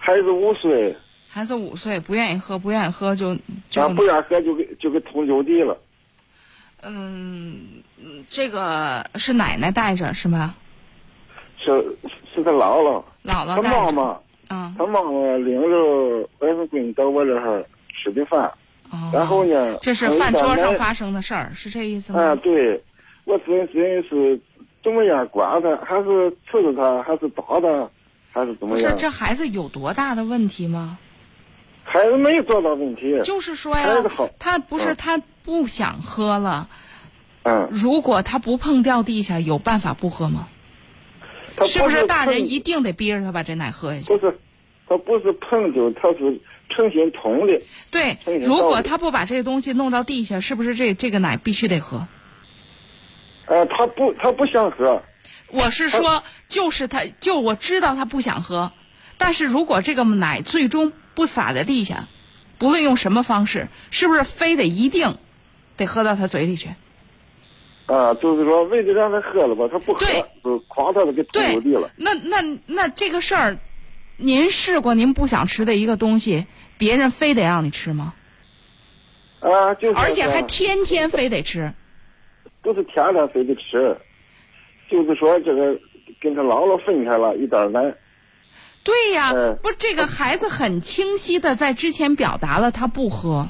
[0.00, 0.96] 孩子五岁，
[1.28, 3.36] 孩子五岁，不愿意喝，不愿意喝就
[3.68, 5.78] 就、啊，不愿喝就给就给捅酒地了。
[6.82, 7.56] 嗯，
[8.02, 10.56] 嗯这个是奶奶带着是吗？
[11.56, 11.70] 是
[12.34, 13.92] 是他姥姥，姥姥带着。
[13.92, 14.20] 妈妈，
[14.50, 18.52] 嗯，他妈妈领着外甥闺女到我这儿吃的饭，
[19.12, 22.20] 然后呢，哦这是饭桌上发生的事儿，是这意思吗？
[22.20, 22.82] 啊，对，
[23.24, 24.40] 我只认为是
[24.86, 27.90] 怎么样管他，还是吃着他，还是打他，
[28.32, 28.94] 还是怎么不是？
[28.96, 30.96] 这孩子有多大的问题吗？
[31.82, 33.88] 孩子没有多大问题，就是说呀
[34.38, 36.68] 他不是嗯他不想喝了，
[37.42, 40.46] 嗯，如果他不碰掉地下，有办法不喝吗？
[41.56, 44.06] 他是不是大人一定得逼着他把这奶喝下去？
[44.06, 44.38] 不是，
[44.86, 47.60] 他不是碰酒，他是诚心捅的。
[47.90, 52.06] 对，如果他不把这个东西弄到地下，是不是这这个奶必须得喝？
[53.46, 55.02] 呃，他不，他不想喝。
[55.48, 58.72] 我是说，就是他，就我知道他不想喝，
[59.18, 62.08] 但是如果这个奶最终不洒在地下，
[62.58, 65.16] 不论用什么方式，是不是非得一定
[65.76, 66.70] 得喝到他嘴里去？
[67.86, 70.04] 啊，就是说为了让他喝了吧，他不喝，
[70.42, 71.22] 就夸他的给
[71.60, 71.90] 地了。
[71.96, 73.58] 那那那这个事儿，
[74.16, 76.46] 您试过您不想吃的一个东西，
[76.78, 78.14] 别人非得让你吃吗？
[79.38, 79.94] 啊，就是。
[79.94, 81.74] 而且还天天非得吃。
[82.66, 83.96] 不是天天非得吃，
[84.90, 85.78] 就是说这个
[86.20, 87.94] 跟他姥姥分开了一点奶。
[88.82, 93.48] 对呀，嗯不是这个孩子很清晰的在之前表达了他不喝。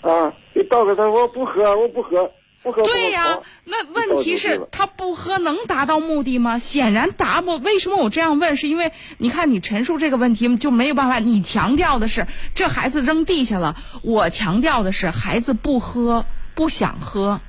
[0.00, 2.32] 啊，一倒给他我不喝，我不喝，
[2.64, 2.82] 不喝。
[2.82, 6.58] 对呀、那问题是他不喝能达到目的吗？
[6.58, 7.58] 显然达不。
[7.58, 8.56] 为什么我这样问？
[8.56, 11.20] 是因为你看你陈述这个问题就没有办法。
[11.20, 16.24] 你强调的是这孩子扔地下了，我强调的是孩子不喝，
[16.56, 17.40] 不想喝。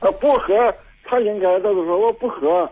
[0.00, 0.74] 啊，不喝，
[1.04, 2.70] 他应该就是说我不喝，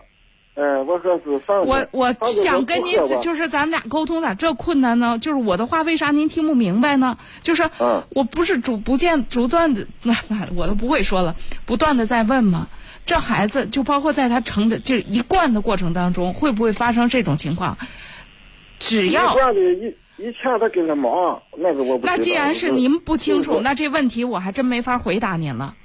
[0.55, 5.17] 哎，我喝是反我我想跟您就是咱们俩沟通咋这困难呢？
[5.19, 7.17] 就是我的话为啥您听不明白呢？
[7.41, 12.67] 就是嗯我不是逐不见不断的，那那 我都不会说了，不断的在问嘛？
[13.05, 17.77] 这孩子就包括在他成长就是一贯的过程当中，会不会发生这种情况？
[18.79, 21.09] 只要一贯的以以前他跟他妈
[21.57, 25.75] 那个我不那既然是您不清楚，那这问题我还真没法回答您了。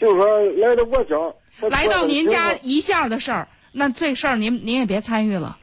[0.00, 5.58] 就是说来到我家，来到您家一下的事儿，那这事儿您您也别参与了。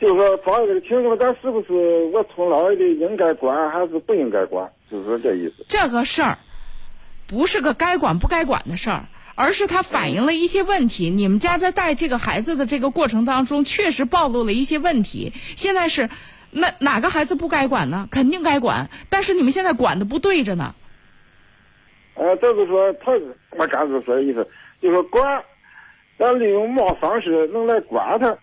[0.00, 1.74] 就是说抓这个情况，咱是不是
[2.12, 5.66] 我从老的应该管还是不应该管，就是说这意思。
[5.68, 6.38] 这个事儿
[7.26, 11.10] 不是个该管不该管的事儿，而是它反映了一些问题。
[11.10, 15.34] 你们家在带这个孩子的这个过程当中，确实暴露了一些问题。
[15.54, 16.08] 现在是，
[16.50, 18.08] 那哪个孩子不该管呢？
[18.10, 20.74] 肯定该管，但是你们现在管的不对着呢。
[22.20, 23.12] 呃，就是说他
[23.56, 24.46] 我刚才说的意思，
[24.82, 25.42] 就是说管，
[26.18, 28.36] 咱利用嘛方式能来管他。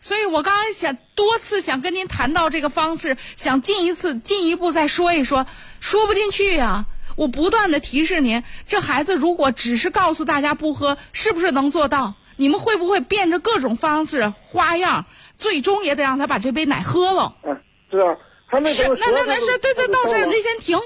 [0.00, 5.46] 所以我刚才想多次想跟您谈到这个方式，想进一次进一步再说一说，
[5.80, 6.84] 说不进去呀、
[7.16, 12.14] 我不断的提示您，这孩子如果只是告诉大家不喝，是不是能做到？
[12.36, 15.06] 你们会不会变着各种方式花样，
[15.36, 17.36] 最终也得让他把这杯奶喝了？
[17.44, 17.58] 嗯
[17.90, 20.78] 是啊，还没说那那那是对对，到这儿您先停。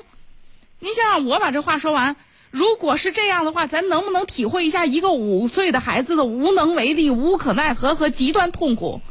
[0.79, 2.15] 您先让我把这话说完。
[2.57, 9.03] 如果是这样的话，咱能不能体会一下一个五岁的孩子的无能为力、无可奈何和极端痛苦？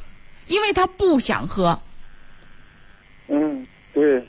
[0.48, 1.80] 因为他不想喝。
[3.28, 4.28] 嗯，对。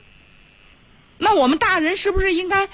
[1.17, 2.69] 那我们大人是不是应该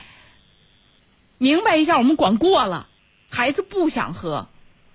[1.38, 2.88] 明白一下，我们管过了，
[3.30, 4.48] 孩子不想喝，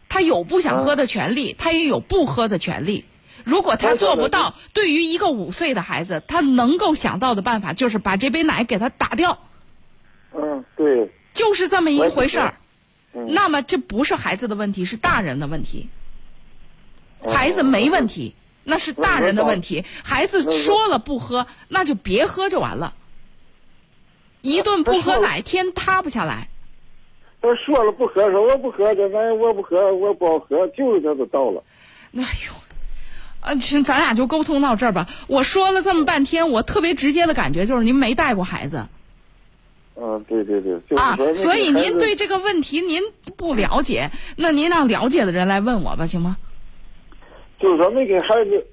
[0.10, 3.06] 他有不想喝的权利，他也有不喝的权利。
[3.46, 9.38] 如果他做不到，对于一个五岁的孩子，他能够想到的办法就是把这杯奶给他打掉，
[10.34, 12.56] 嗯，对，就是这么一回事儿。
[13.14, 15.88] 嗯那么这不是孩子的问题，是大人的问题。
[17.24, 19.86] 孩子没问题，那是大人的问题。
[20.04, 22.94] 孩子说了不喝，那就别喝就完了。
[24.42, 26.50] 一顿不喝奶，天塌不下来。
[27.42, 31.64] 他说了不喝，说我不喝，这玩意儿我不喝，我不好喝，就是这就到了。
[32.16, 32.54] 哎呦，
[33.42, 35.08] 啊，这咱俩就沟通到这儿吧。
[35.28, 38.86] 我说了这么半天，我特别直接的感觉就是您没带过孩子
[40.00, 43.02] 嗯，对对对，就是啊所以您对这个问题您
[43.36, 46.38] 不了解，那您让了解的人来问我吧，行吗？
[47.60, 48.66] 就是说那个孩子。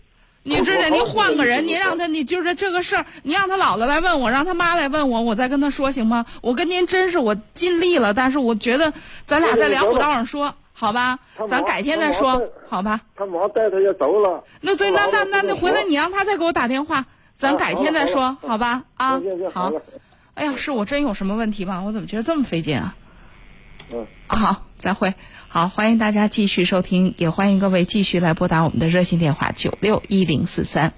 [0.47, 6.27] 你这得您换个人，您让他，你就是这个事儿，你让他姥姥来问我，让他妈来问我，我再跟他说行吗？
[6.43, 8.93] 我跟您真是我尽力了，但是我觉得
[9.25, 11.19] 咱俩在两股道上说，好吧？
[11.49, 13.01] 咱改天再说，好吧？
[13.17, 14.45] 他妈带他也走了。
[14.61, 18.83] 那对，那那那那回来你你让他再给我打电话，咱改天再说，好吧？
[18.97, 19.19] 啊，
[19.51, 19.73] 好。
[20.35, 21.83] 哎呀，是我真有什么问题吗？
[21.83, 22.97] 我怎么觉得这么费劲啊？
[23.93, 24.07] 嗯。
[24.27, 25.15] 啊，好，再会。
[25.49, 30.93] 好，欢迎大家继续收听，也欢迎各位继续来拨打我们的热线电话九六一零四三。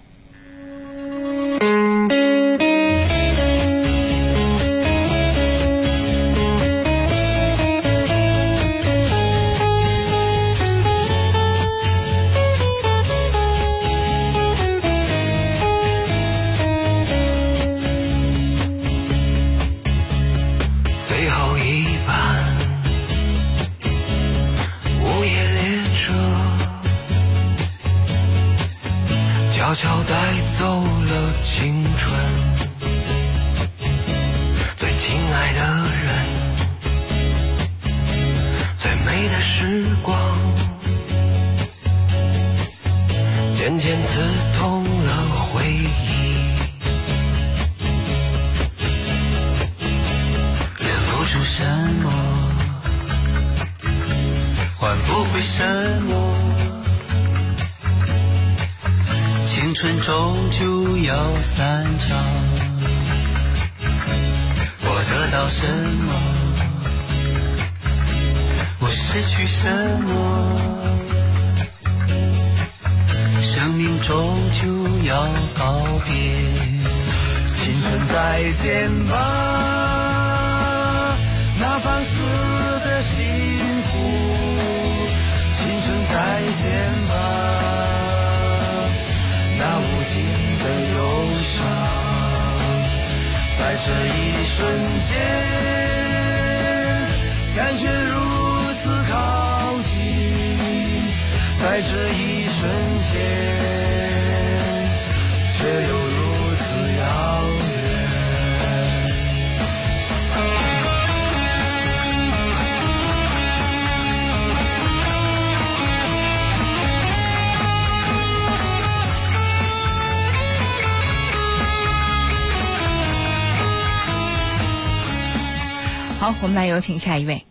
[126.46, 127.42] 我们来有请下一位。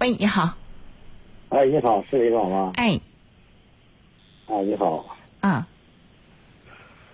[0.00, 0.56] 喂，你好。
[1.50, 2.72] 哎，你好，是李总吗？
[2.76, 2.98] 哎，
[4.46, 5.04] 啊，你好。
[5.40, 5.68] 啊。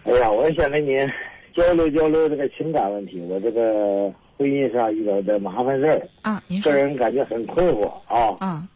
[0.04, 1.04] 哎呀，我想跟您
[1.52, 8.36] 交流交流这个情感问题，我这个婚姻上遇到的麻烦事儿，啊，您个人感觉很困惑啊。
[8.38, 8.68] 啊。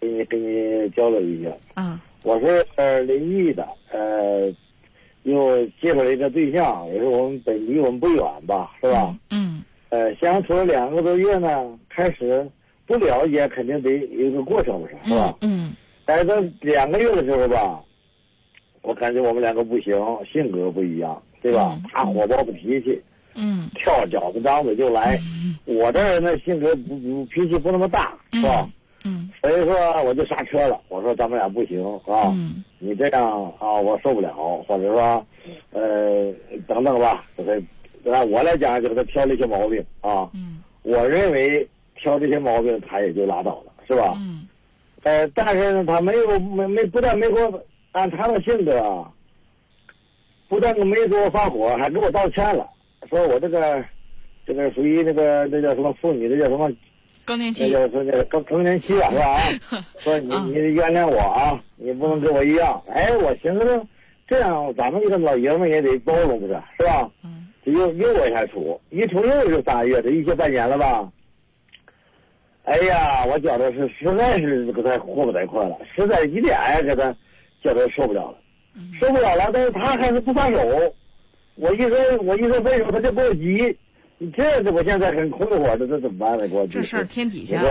[0.00, 1.50] 跟你跟你交流一下。
[1.74, 2.00] 啊。
[2.22, 4.50] 我是呃临沂的，呃，
[5.24, 9.14] 又介绍了一个对象，也是我们本离我们不远吧，是吧？
[9.28, 9.62] 嗯。
[9.94, 12.44] 呃，相处了两个多月呢，开始
[12.84, 15.36] 不了解，肯定得有一个过程，不是是吧？
[15.40, 15.72] 嗯。
[16.04, 17.80] 但是到两个月的时候吧，
[18.82, 19.94] 我感觉我们两个不行，
[20.30, 21.78] 性格不一样，对吧？
[21.92, 23.00] 他火爆的脾气，
[23.36, 25.16] 嗯，跳脚子张嘴就来。
[25.64, 28.68] 我这人呢，性格不不脾气不那么大，是吧？
[29.04, 29.30] 嗯。
[29.40, 34.34] 所以说我就刹车了，我说咱们俩不行啊，嗯你这样啊我受不了，
[34.66, 35.24] 或者说，
[35.70, 36.32] 呃，
[36.66, 37.62] 等等吧，这
[38.04, 40.28] 个按我来讲就给他挑了一些毛病啊。
[40.34, 40.62] 嗯。
[40.82, 44.14] 我认为挑这些毛病他也就拉倒了，是吧？
[44.18, 44.46] 嗯。
[45.02, 49.10] 呃，但是呢，他没有没没不但没给我按他的性格啊，
[50.48, 52.66] 不但没给我发火，还给我道歉了，
[53.08, 53.84] 说我这个
[54.46, 56.70] 这个属于那个那叫什么妇女，那叫什么？
[57.26, 57.70] 更年期。
[57.70, 59.24] 那叫说那更更年期了是吧？
[59.78, 62.82] 啊，说你你原谅我啊，你不能跟我一样。
[62.88, 63.86] 哎，我寻思着
[64.26, 67.10] 这样咱们这个老爷们也得包容着是是吧？
[67.64, 71.10] 这又又往下出，一出又是仨月，这一下半年了吧？
[72.64, 77.14] 哎呀，我觉得是实在是跟他活不在一块了，实在一点给他
[77.62, 78.38] 觉得受不了了，
[79.00, 80.58] 受不了了，但是他还是不放手。
[81.56, 83.76] 我一说我一说分手，他就给我急，
[84.18, 86.48] 你这这我现在很困惑，这这怎么办呢？
[86.48, 87.62] 给我这事儿天底下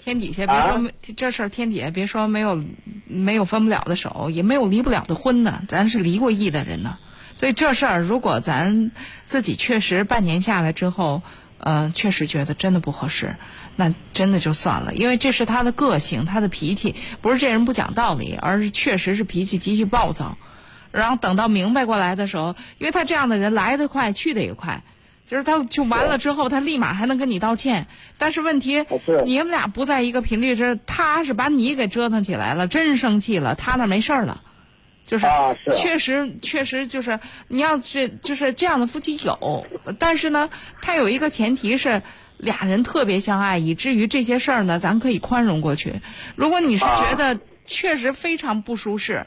[0.00, 2.62] 天底下别说没、这事儿天底下别说没有
[3.06, 5.62] 没有分不了的手，也没有离不了的婚呢。
[5.68, 6.98] 咱是离过异的人呢，
[7.34, 8.90] 所以这事儿如果咱
[9.24, 11.22] 自己确实半年下来之后，
[11.58, 13.36] 呃，确实觉得真的不合适，
[13.76, 20.36] 那真的就算了，因为这是他的个性，他的脾气，不是这人不讲道理，而是确实是脾气极其暴躁。
[20.92, 24.82] 然后等到明白过来的时候，因为他这样的人来得快，去得也快。
[25.30, 27.86] 就是他就完了之后，他立马还能跟你道歉。
[28.18, 28.84] 但是问题，
[29.24, 34.42] 你们俩不在一个频率之，他是把你给折腾起来了，真生气了，他那没事儿了。
[35.10, 35.26] 就是
[35.76, 39.66] 确实确实就是你要是就是这样的夫妻有，
[39.98, 40.50] 但是呢，
[40.82, 42.02] 他有一个前提是
[42.36, 46.00] 俩人特别相爱，以至于这些事儿呢，咱可以宽容过去。
[46.36, 49.26] 如果你是觉得确实非常不舒适，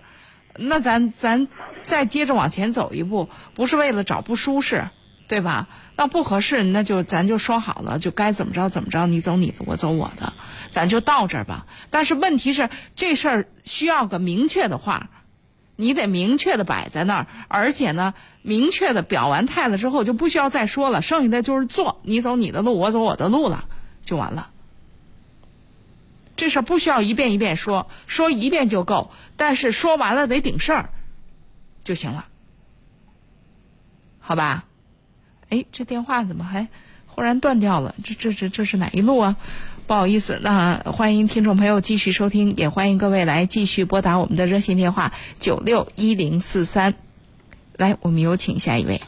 [0.58, 1.50] 那咱咱
[1.82, 4.88] 再接着往前走一步，不是为了找不舒适，
[5.28, 5.68] 对吧？
[5.98, 10.32] 那不合适，那就咱就说好了，就该怎么着怎么着，你走你的，我走我的，
[10.70, 11.68] 咱就到这儿吧。
[11.90, 15.10] 但是问题是，这事儿需要个明确的话，
[15.76, 23.66] 你得明确的摆在那儿，而且呢，明确的表完态了之后，就不需要再说了，剩下的就是做，你走你的路，我走我的路了，
[24.04, 24.50] 就完了。
[26.36, 30.90] 这事儿不需要一遍一遍说，说一遍就够，但是说完了得顶事儿
[31.84, 32.26] 就行了，
[34.20, 34.66] 好吧？
[35.50, 36.68] 哎，这电话怎么还
[37.08, 37.94] 忽然断掉了？
[38.04, 39.36] 这这这这是哪一路啊？
[39.86, 46.94] 不好意思，那欢迎听众朋友继续收听，也欢迎各位来继续拨打我们的热线电话九六一零四三。
[47.76, 49.02] 来，我们有请下一位。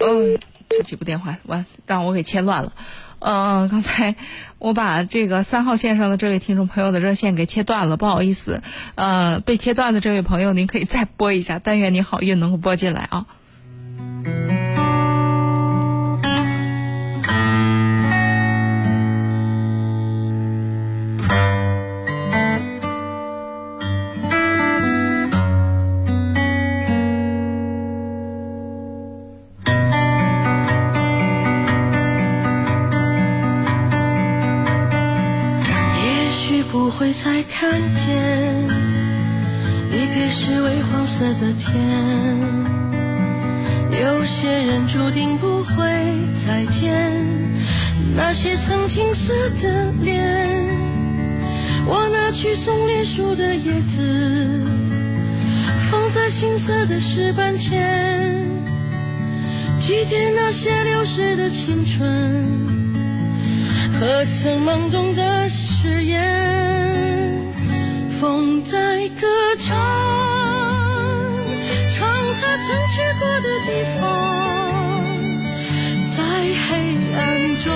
[0.00, 0.38] 哦，
[0.68, 2.72] 这几部电话完让我给切乱了。
[3.20, 4.16] 嗯、刚才
[4.58, 8.62] 我把这个三号线上的这位听众朋友的热线给切断了，不好意思。
[8.96, 13.26] 呃，被切断的这位朋友，您可以再拨一下，但愿你好运能够拨进来啊。
[37.50, 38.68] 看见，
[39.90, 41.64] 离别是微黄色的天。
[43.90, 45.74] 有些人注定不会
[46.44, 47.12] 再见，
[48.16, 49.32] 那些曾青涩
[49.62, 50.64] 的脸。
[51.86, 54.62] 我拿去种莲树的叶子，
[55.90, 58.48] 放在青涩的石板前，
[59.80, 62.48] 祭奠那些流逝的青春。
[64.00, 65.33] 何曾懵懂的？
[68.24, 69.26] 风在歌
[69.58, 69.76] 唱，
[71.94, 72.08] 唱
[72.40, 73.68] 它曾去过的地
[74.00, 74.02] 方，
[76.08, 76.16] 在
[76.64, 76.66] 黑
[77.14, 77.20] 暗
[77.60, 77.68] 中，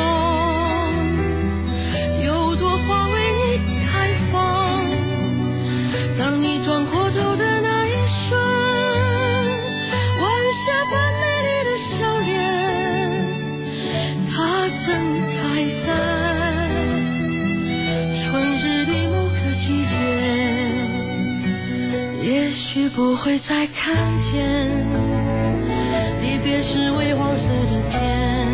[22.98, 24.68] 不会再看见。
[26.20, 28.44] 离别时微黄色的天，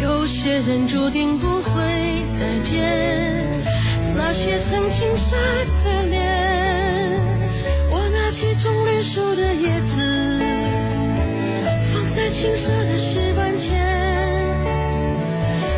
[0.00, 1.72] 有些人注定不会
[2.38, 2.78] 再见。
[4.14, 5.36] 那些曾青涩
[5.82, 7.18] 的脸，
[7.90, 10.38] 我拿起种绿树的叶子。
[11.92, 13.66] 放在青涩的石板前，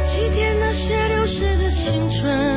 [0.08, 2.51] 祭奠那些流逝的青春，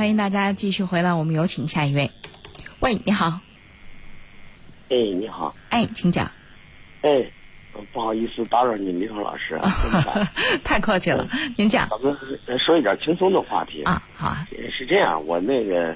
[0.00, 2.10] 欢迎大家继续回来，我们有请下一位。
[2.80, 3.38] 喂，你好，
[4.88, 6.26] 哎，你好，哎，请讲。
[7.02, 7.22] 哎，
[7.92, 9.70] 不好意思打扰你，李爽老师啊
[10.64, 12.16] 太客气了，您讲咱们
[12.46, 14.02] 呃说一点轻松的话题啊。
[14.14, 15.94] 好啊，是这样，我那个，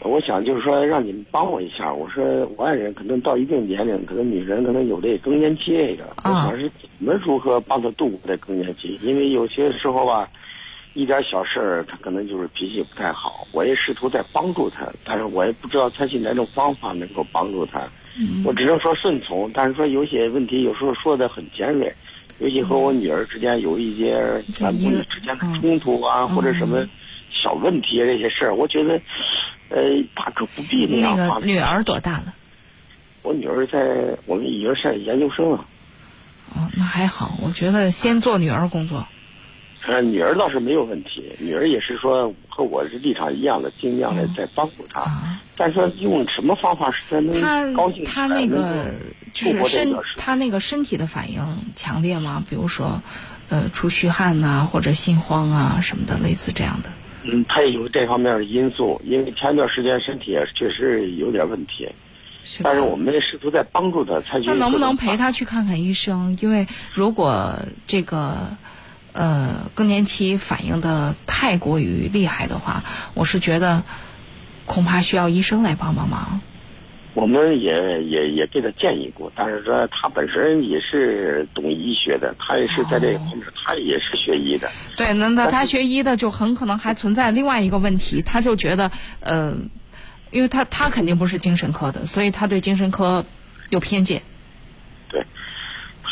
[0.00, 1.92] 我想就是说让你们帮我一下。
[1.92, 2.24] 我说
[2.56, 8.98] 我爱人可能到一定年龄，可能女人可能有这更年期这个，我想是怎么如何帮她度过这更年期？
[9.02, 10.26] 因为有些时候吧，
[10.94, 13.46] 一点小事儿她可能就是脾气不太好。
[13.52, 17.88] 我也试图在帮助他，但是我也不知道采取哪种方法能够帮助她。
[18.44, 21.94] 我只能说顺从，但是说有些问题有时候说的很尖锐，
[22.38, 26.86] 尤其和我女儿之间有一些咱母女之间的冲突啊，或者什么
[27.32, 29.00] 小问题啊这些事儿，我觉得
[29.68, 29.80] 呃，
[30.14, 32.34] 大可不必那样那个女儿多大了？
[33.22, 35.64] 我女儿在我们已经上研究生了。
[36.54, 39.06] 哦，那还好，我觉得先做女儿工作。
[39.88, 45.06] 呃，女儿倒是没有问题，女儿也是说和我是立场一样的，尽量的在帮助她。
[45.56, 48.86] 但是说用什么方法使她能他高兴起他那个
[49.32, 51.42] 就是身过这个时他那个身体的反应
[51.74, 52.42] 强烈吗？
[52.48, 53.02] 比如说，
[53.48, 56.90] 呃，出虚汗呐、或者心慌啊什么的，类似这样的。
[57.24, 61.88] 嗯，她也有这方面的因素，因为前一段时间身体也确实有点问题。
[62.62, 66.36] 但是我们也试图在帮助她采取那能不能陪他去看看医生？
[66.40, 67.54] 因为如果
[67.86, 68.56] 这个
[69.12, 72.84] 呃更年期反应的太过于厉害的话，
[73.14, 73.82] 我是觉得
[74.66, 76.40] 恐怕需要医生来帮帮忙。
[77.12, 84.70] 我们也也也给他建议过，但是说他本身也是懂医学的，他也是在这个方面，他也是学医的。
[84.96, 89.56] 对，那那他学医的就很可能还存在另外一个问题，他就觉得呃，
[90.30, 93.26] 因为他他肯定不是精神科的，所以他对精神科
[93.70, 94.22] 有偏见。
[95.08, 95.26] 对，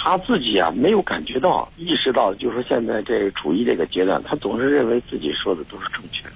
[0.09, 6.33] 他自己啊没有感觉到、意识到，就是说现在这处于这个阶段，他总是认为自己说的都是正确的。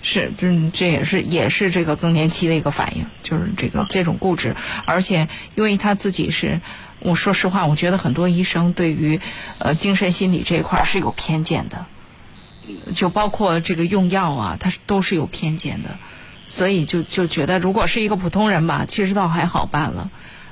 [0.00, 6.62] 是，这这也是也是这个更年期的一个反应，就是这个这种固执，而且因为他自己是，
[7.00, 9.20] 我说实话，我觉得很多医生对于
[9.58, 11.84] 呃精神心理这一块儿是有偏见的，
[12.94, 15.98] 就包括这个用药啊，他是都是有偏见的，
[16.46, 20.10] 所以就就觉得如果是一个普通人吧，其实倒还好办了，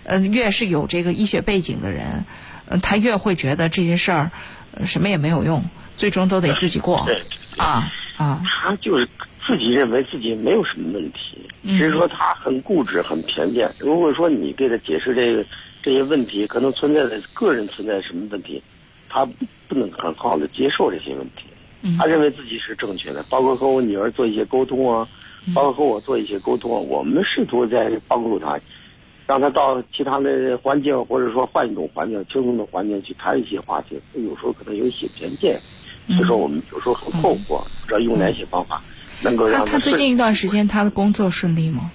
[0.09, 2.25] 呃，越是有这个医学背景的人，
[2.67, 4.31] 呃，他越会觉得这些事儿、
[4.73, 5.63] 呃什么也没有用，
[5.97, 7.23] 最终都得自己过对
[7.59, 8.43] 啊啊。
[8.45, 9.07] 他就是
[9.47, 13.71] 自己认为自己没有什么问题，只是说他很固执、很偏见。
[13.79, 15.45] 如果说你给他解释这个
[15.83, 18.63] 这些问题，可能存在的个人存在什么问题，
[19.09, 19.33] 他不
[19.69, 21.45] 不能很好的接受这些问题。
[21.99, 25.09] 他认为自己是正确的，包括和我女儿做一些沟通啊，
[25.55, 28.59] 包括和我做一些沟通，我们试图在帮助他，
[29.29, 34.01] 让他到其他的环境，或者说换一种环境、轻松的环境去谈一些话题。
[34.15, 35.61] 有时候可能有一些偏见，
[36.07, 38.83] 所以说我们有时候很困惑，不知道用哪些方法
[39.23, 41.91] 能够让他他最近一段时间他的工作顺利吗？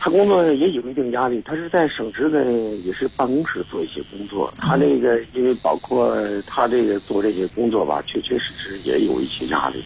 [0.00, 2.44] 他工作也有一定压力，他是在省直的，
[2.84, 4.52] 也是办公室做一些工作。
[4.58, 9.82] 他那个因为包括他这个做这些工作吧，确确实实也有一些压力。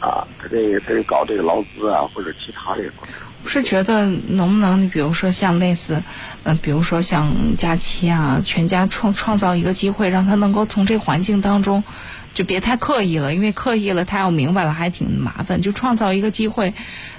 [0.00, 3.14] 啊，他这他是搞这个劳资啊，或者其他这方面。
[3.42, 6.02] 我是觉得能不能，比如说像类似，
[6.44, 11.84] 呃，比如说像假期啊，全家创创造一个机会，让他能够从这环境当中，
[12.32, 15.60] 就别太刻意了，因为刻意了他要明白了还挺麻烦。
[15.60, 16.72] 就创造一个机会，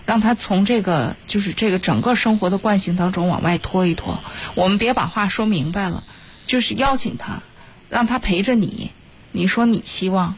[0.07, 4.19] 让他从这个就是这个整个生活的惯性当中往外拖一拖。
[4.55, 6.03] 我们别把话说明白了，
[6.47, 7.43] 就是邀请他，
[7.87, 8.89] 让他陪着你。
[9.31, 10.37] 你说你希望，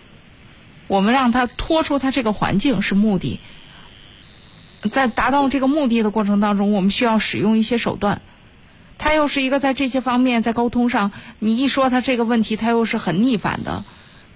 [0.88, 3.40] 我们让他脱出他这个环境是目的。
[4.92, 8.22] 在达到这个目的的过程当中，我们需要使用一些手段。
[9.00, 13.86] 他又是一个在这些方面在沟通上，你一说他这个问题，他又是很逆反的，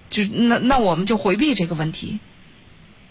[0.10, 2.20] 就那那我们就回避这个问题，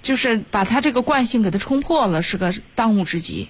[0.02, 3.48] 就是把他这个惯性给他冲破了，是个当务之急。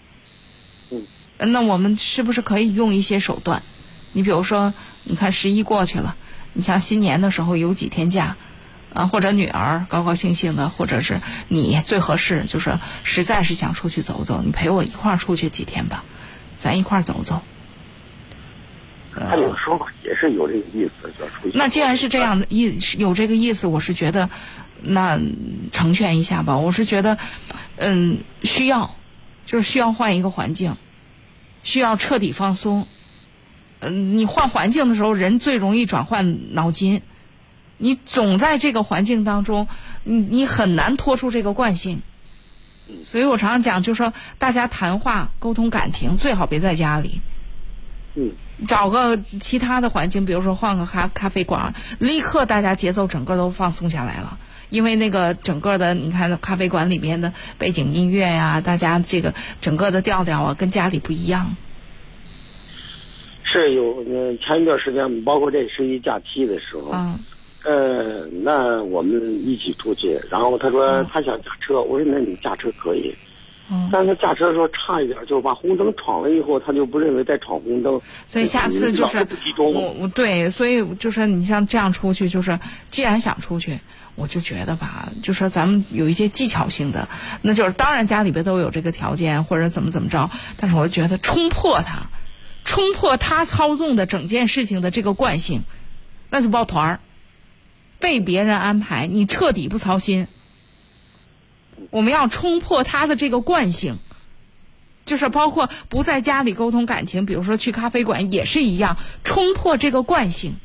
[0.90, 1.06] 嗯，
[1.52, 3.62] 那我们是不是可以用一些手段？
[4.12, 4.72] 你比如说，
[5.04, 6.16] 你看十一过去了，
[6.52, 8.36] 你像新年的时候有几天假。
[8.92, 16.04] 啊，或者女儿高高兴兴的，或者是你最合适，就是实在是想出去走走，你陪我一块儿出去几天吧，
[16.56, 17.42] 咱一块儿走走。
[19.12, 21.58] 他有说法也是有这个意思，要出去。
[21.58, 24.30] 那既然是这样的意有这个意思，我是觉得
[24.82, 25.20] 那
[25.72, 26.58] 成全一下吧。
[26.58, 27.18] 我是觉得，
[27.76, 28.94] 嗯，需要，
[29.46, 30.76] 就是需要换一个环境，
[31.62, 32.86] 需要彻底放松。
[33.80, 37.02] 嗯，你换环境的时候，人最容易转换脑筋。
[37.80, 39.66] 你总在这个环境当中，
[40.04, 42.02] 你你很难脱出这个惯性。
[43.04, 47.20] 所以我常常讲，就说大家谈话沟通感情，最好别在家里。
[48.14, 48.32] 嗯。
[48.68, 54.38] 找个其他的环境，比如说换个咖咖啡馆，立刻大家节奏整个都放松下来了。
[54.68, 59.32] 因为那个整个的，你看咖啡馆里面的背景音乐呀、大家这个
[59.62, 61.56] 整个的调调啊，跟家里不一样。
[63.44, 67.18] 是有，嗯，前一段时间，包括这十一假期的时候，嗯。
[67.64, 73.14] 呃，那我们一起出去，然后他说他想驾车，我说那你驾车可以，
[73.70, 79.26] 嗯，但是他驾车的时候差一点，就把红灯闯了以后，他就不认为在闯红灯，所以下次就是。
[79.58, 82.58] 我我对，所以就是你像这样出去，就是
[82.90, 83.78] 既然想出去，
[84.14, 87.06] 我就觉得吧，就说咱们有一些技巧性的，
[87.42, 92.06] 那就是当然家里边都有这个条件或者怎么怎么着，但是我觉得冲破他，
[92.64, 95.62] 冲破他操纵的整件事情的这个惯性，
[96.30, 97.00] 那就抱团儿。
[98.00, 100.26] 被别人安排，你彻底不操心。
[101.90, 103.98] 我们要冲破他的这个惯性，
[105.04, 110.56] 就是包括不在家里沟通感情，比如说去咖啡馆也是一样，冲破这个惯性。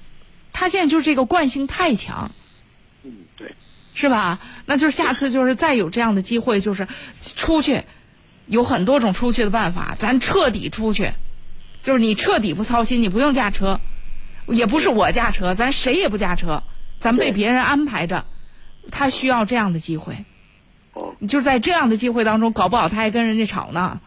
[0.52, 2.32] 他现在就是这个惯性太强，
[3.03, 3.53] 嗯，对，
[3.94, 4.40] 是吧？
[4.66, 6.88] 那就是下次就是再有这样的机会，就是
[7.20, 7.84] 出去，
[8.45, 11.12] 有很多种出去的办法，咱彻底出去，
[11.82, 13.82] 就是你彻底不操心，你不用驾车，
[14.48, 16.64] 也不是我驾车，咱谁也不驾车，
[17.00, 18.26] 咱被别人安排着，
[18.92, 20.26] 他需要这样的机会。
[20.94, 24.00] 哦，就在这样的机会当中，搞不好他还跟人家吵呢。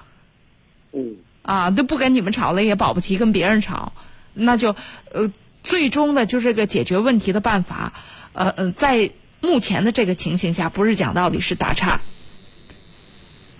[0.92, 3.92] 嗯，啊，都不跟你们吵了，也保不齐跟别人吵，
[4.32, 4.74] 那就
[5.12, 5.30] 呃，
[5.62, 7.92] 最终的就是个解决问题的办法，
[8.32, 9.10] 呃呃，在
[9.40, 12.00] 目前的这个情形下，不是讲道理，是打岔，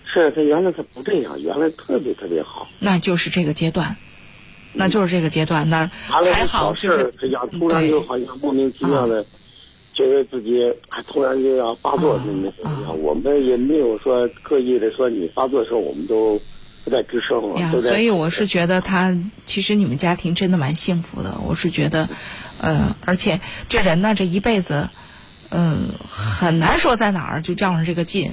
[0.07, 2.67] 是他原来他不这样，原来特别特别好。
[2.79, 3.97] 那就是这个阶段，
[4.73, 9.25] 那就是这个阶段，那还好就是小事儿，这样突然就好像莫名其妙的，
[9.95, 13.03] 觉得自己还突然就要发作那那什么样。
[13.03, 16.41] 我们也没有说刻意的说你发作的时候，我们都
[16.85, 17.81] 不在吱声。
[17.81, 21.39] 所以我是觉得他其实你们家庭真的蛮幸福的。
[21.45, 22.09] 我是觉得，
[22.61, 24.91] 呃，而且这人呢，这一辈子，
[25.51, 28.33] 嗯、很难说在哪儿就较上这个劲。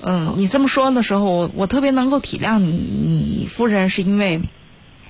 [0.00, 4.40] 嗯，你这么说的时候，我我特别能够体谅你你夫人，是因为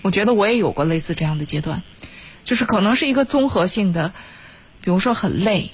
[0.03, 1.83] 我觉得我也有过类似这样的阶段，
[2.45, 4.13] 就是可能是一个综合性的，
[4.81, 5.71] 比如说很累，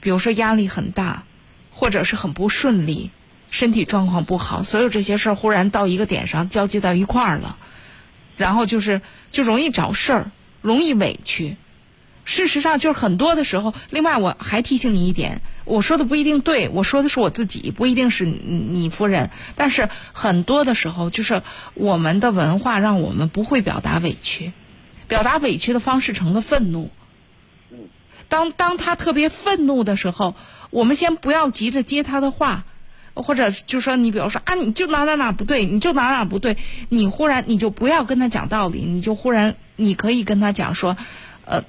[0.00, 1.24] 比如说压力很大，
[1.70, 3.10] 或者是很不顺利，
[3.50, 7.56] 身体状况不好，所有这些事儿忽然到一个点上交集到一块儿了，
[8.36, 9.00] 然后就是
[9.30, 11.56] 就容易找事儿，容易委屈。
[12.24, 19.30] 事实上，就是很多的时候，另外我还提醒你一点，我说的不一定对，我说的是我自己，不一定是你你夫人。
[19.56, 21.42] 但是很多的时候，就是
[21.74, 24.52] 我们的文化让我们不会表达委屈，
[25.06, 26.90] 表达委屈的方式成了愤怒。
[28.28, 30.34] 当当他特别愤怒的时候，
[30.70, 32.64] 我们先不要急着接他的话，
[33.12, 36.56] 或者就说你比如说啊，你就哪哪哪不对，你就哪哪不对，
[36.88, 40.96] 你忽然你就不要跟他讲道理，你就忽然你可以跟他讲说，
[41.44, 41.64] 呃，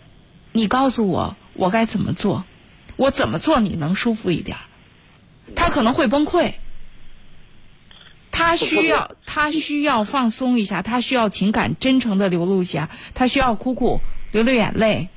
[0.56, 2.46] 你告诉我我该怎么做，
[2.96, 4.64] 我怎么做你能舒服一点儿。
[5.54, 6.54] 他可能会崩溃，
[8.32, 14.00] 他需要他需要放松一下，他需要情感真诚的流露一下，他需要哭哭
[14.32, 15.10] 流流眼泪。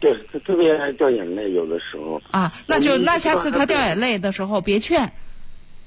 [0.00, 2.22] 对，他特别爱掉眼泪，有的时候。
[2.30, 5.12] 啊，那就那下次他掉眼泪的时候别劝，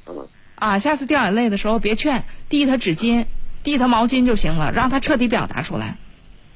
[0.06, 3.26] 嗯，啊，下次掉眼泪的时候别劝，递他纸巾，
[3.64, 5.98] 递他毛巾就行了，让他彻底表达出来。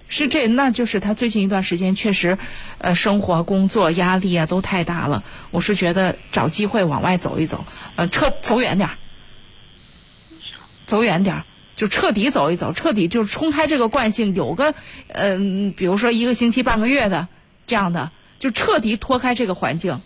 [0.09, 2.37] 是这，那就是他最近一段时间确实，
[2.77, 5.23] 呃，生活、工作压力啊都太大了。
[5.49, 7.65] 我是觉得找机会往外走一走，
[7.95, 8.97] 呃，撤走远点儿，
[10.85, 14.75] 走远点儿，就彻底走一走，彻底就冲开这个惯性，有个
[15.07, 17.27] 嗯、比如说一个星期、半个月的
[17.65, 20.01] 这样的，就彻底脱开这个环境。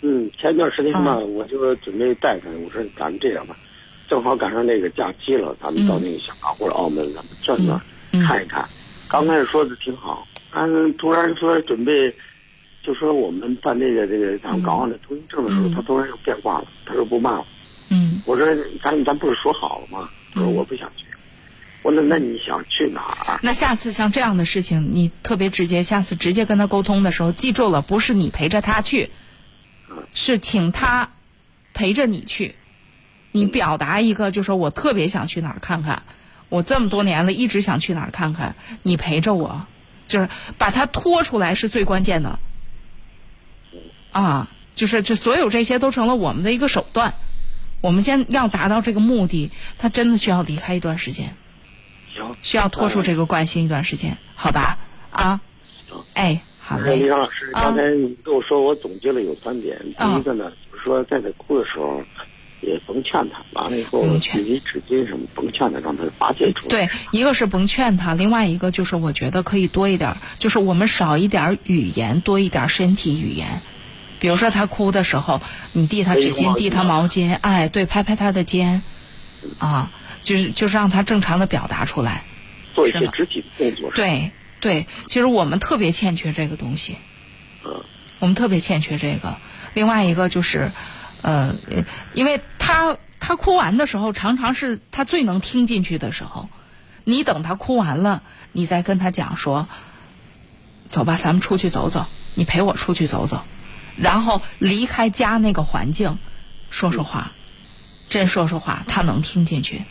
[0.00, 3.58] 嗯，前段时间嘛，嗯我就准备带他，我说咱们这样吧，
[4.10, 7.80] 正好赶上那个假期了，咱们到那个香港或者澳门，咱们转转、
[8.26, 8.68] 看一看。
[9.08, 12.12] 刚开始说的挺好，但是，突然说准备，
[12.82, 17.46] 就说我们办这个这个咱们港澳的通行证的时候，他突然又变化了，他说不办了。
[17.90, 18.44] 嗯，我说
[18.82, 20.10] 咱咱不是说好了吗？
[20.34, 21.04] 他说我不想去。
[21.82, 23.38] 我说那那你想去哪儿？
[23.44, 29.10] 那下次像这样的事情，你特别直接，下次直接跟他沟通的时候，记住了，不是你陪着他去，
[30.12, 31.10] 是请他
[31.74, 32.56] 陪着你去。
[33.32, 36.02] 你表达一个，就说我特别想去哪儿看看，
[36.48, 39.66] 我这么多年了，一直想去哪儿看看，你陪着我，
[40.06, 40.28] 就是
[40.58, 42.38] 把他拖出来是最关键的。
[44.12, 47.14] 啊，就是这所有这些都成了我们的一个手段。
[47.80, 51.34] 我们先要达到这个目的，他真的需要离开一段时间。
[52.12, 54.78] 行，需要拖出这个惯性一段时间，好吧？
[55.12, 55.40] 啊，
[56.14, 59.80] 哎，好我说李嘞，老师，刚才你跟我说，我总结了有三点。
[59.96, 62.02] 第一个呢，就是说在他哭的时候，
[62.62, 66.68] 也甭劝他，完了以后自己纸巾什么甭劝他，让他发泄出来。
[66.68, 73.62] 对，一个是甭劝他，另外一个就是我觉得可以多一点儿，就是我们少一点儿语言，多一点儿身体语言。
[74.18, 75.40] 比如说他哭的时候，
[75.72, 78.82] 你递他纸巾，递他毛巾，哎，对，拍拍他的肩，
[79.58, 79.90] 啊，
[80.22, 82.24] 就是就是让他正常的表达出来。
[82.74, 83.90] 做一些肢体的动作。
[83.92, 86.98] 对对，其实我们特别欠缺这个东西。
[87.64, 87.82] 嗯，
[88.18, 89.38] 我们特别欠缺这个。
[89.72, 90.72] 另外一个就是，
[91.22, 91.56] 呃，
[92.12, 96.48] 因为他他哭完的时候，常常是他最能听进去的时候。
[97.04, 98.22] 你等他哭完了，
[98.52, 99.68] 你再跟他讲说
[100.88, 103.42] ：“走吧，咱们出去走走，你陪我出去走走。”
[103.96, 106.18] 然后离开家那个环境，
[106.68, 107.32] 说说话，
[108.10, 109.82] 真说说话，他能听进去。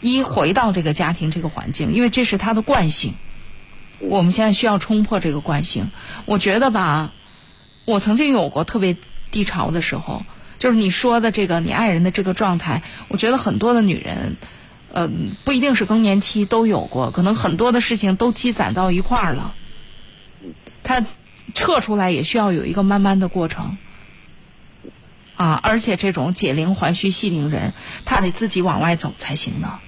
[0.00, 3.14] 一回到这个家庭这个环境，因为这是他的惯性。
[3.98, 5.90] 我们现在需要冲破这个惯性。
[6.26, 7.12] 我觉得吧，
[7.84, 8.96] 我曾经有过特别
[9.30, 10.24] 低潮的时候，
[10.62, 14.36] 就是你说的这个你爱人的这个状态，我觉得很多的女人，
[14.92, 15.10] 呃，
[15.44, 19.56] 不一定是更年期都有过，可能很多的事情都积攒到一块儿了，
[20.84, 21.04] 他
[21.52, 23.76] 撤出来也需要有一个慢慢的过程。
[25.34, 27.74] 啊，而且这种解铃还须系铃人，
[28.04, 29.80] 他得自己往外走才行呢。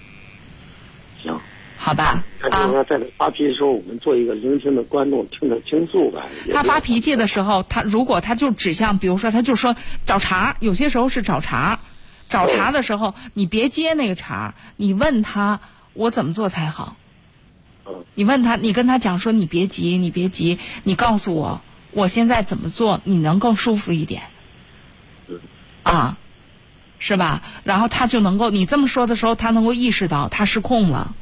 [1.76, 2.24] 行，好吧。
[2.40, 6.26] 他就说，在他发脾气的时候，我们做一个聆听的观众，听他倾诉吧。
[6.52, 9.76] 他发脾气的时候，他如果他就指向，比如说，他就说
[10.06, 11.80] 找茬，有些时候是找茬。
[12.28, 15.60] 找茬的时候，你别接那个茬，你问他
[15.92, 16.96] 我怎么做才好。
[18.14, 21.60] 你问他，你跟他讲说，你别急，你别急，你告诉我
[21.90, 24.22] 我现在怎么做，你能更舒服一点。
[25.82, 26.16] 啊，
[26.98, 27.42] 是吧？
[27.62, 31.14] 然后他就能够，你这么说的时候，他能够意识到他失控了。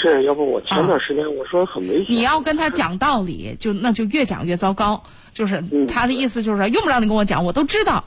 [0.00, 2.06] 是要不我前段时间我说很危险。
[2.08, 5.02] 你要跟他讲道理，就那就越讲越糟糕。
[5.32, 8.04] 就是他的意思就是说，用不着你跟我讲，我都知道。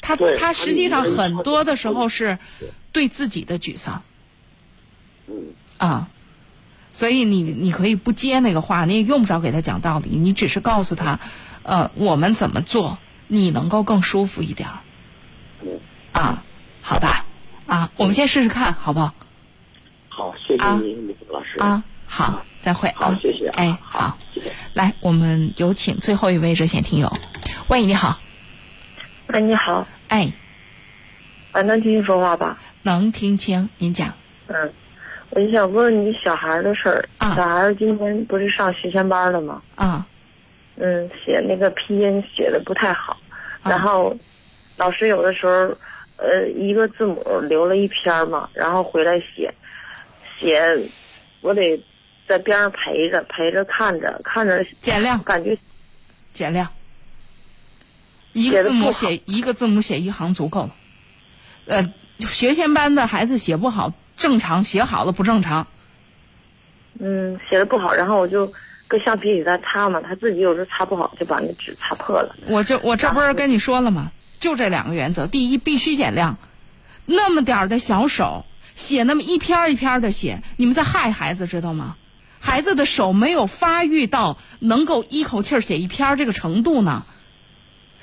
[0.00, 2.38] 他他实际上很多的时候是
[2.92, 4.02] 对自己的沮丧。
[5.28, 5.34] 嗯。
[5.78, 6.08] 啊，
[6.92, 11.20] 所以你你可以不接那个话，你也用不着给他讲道理，你只是告诉他，
[11.62, 12.98] 呃，我们怎么做。
[13.28, 14.78] 你能够更舒服一点儿，
[16.12, 16.44] 啊，
[16.80, 17.26] 好吧，
[17.66, 19.14] 啊，我们先试试看，好不好？
[20.16, 21.58] 好，谢谢您，李老师。
[21.58, 22.90] 啊，好，再会。
[22.96, 23.48] 好，谢谢。
[23.50, 27.12] 哎，好，谢谢来，我们有请最后一位热线听友。
[27.68, 28.18] 喂，你好。
[29.26, 29.86] 哎，你好。
[30.08, 30.32] 哎。
[31.52, 32.56] 啊，能听清说话吧？
[32.82, 34.14] 能听清，您讲。
[34.46, 34.72] 嗯，
[35.28, 37.06] 我就想问问你小孩的事儿。
[37.18, 37.34] 啊。
[37.36, 39.60] 小孩今天不是上学前班了吗？
[39.74, 40.06] 啊。
[40.76, 43.18] 嗯，写那个拼音写的不太好，
[43.64, 44.16] 然后
[44.78, 45.76] 老师有的时候，
[46.16, 49.52] 呃，一个字母留了一篇嘛，然后回来写，
[50.38, 50.78] 写，
[51.40, 51.82] 我得
[52.28, 55.58] 在边上陪着陪着看着看着减量，感觉
[56.32, 56.68] 减量，
[58.32, 60.76] 一个字母写一个字母写一行足够了，
[61.66, 65.66] 呃，学前班的孩子写不好正常，写好了不正常。
[66.98, 68.52] 嗯，写的不好，然后我就。
[68.88, 72.36] 搁橡皮里在擦嘛，他自己有时候擦不好，就把那纸擦破了。
[72.46, 74.12] 我就我这不是跟你说了吗？
[74.38, 76.38] 就这两个原则：第一，必须减量。
[77.04, 78.44] 那么点儿的小手
[78.76, 81.96] 写那么一篇一篇的写，你们在害孩子，知道吗？
[82.38, 87.04] 孩子的手没有发育到能够一口气写一篇这个程度呢。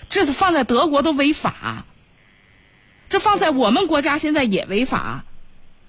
[0.09, 1.85] 这是放在德国都违法，
[3.07, 5.23] 这放在我们国家现在也违法，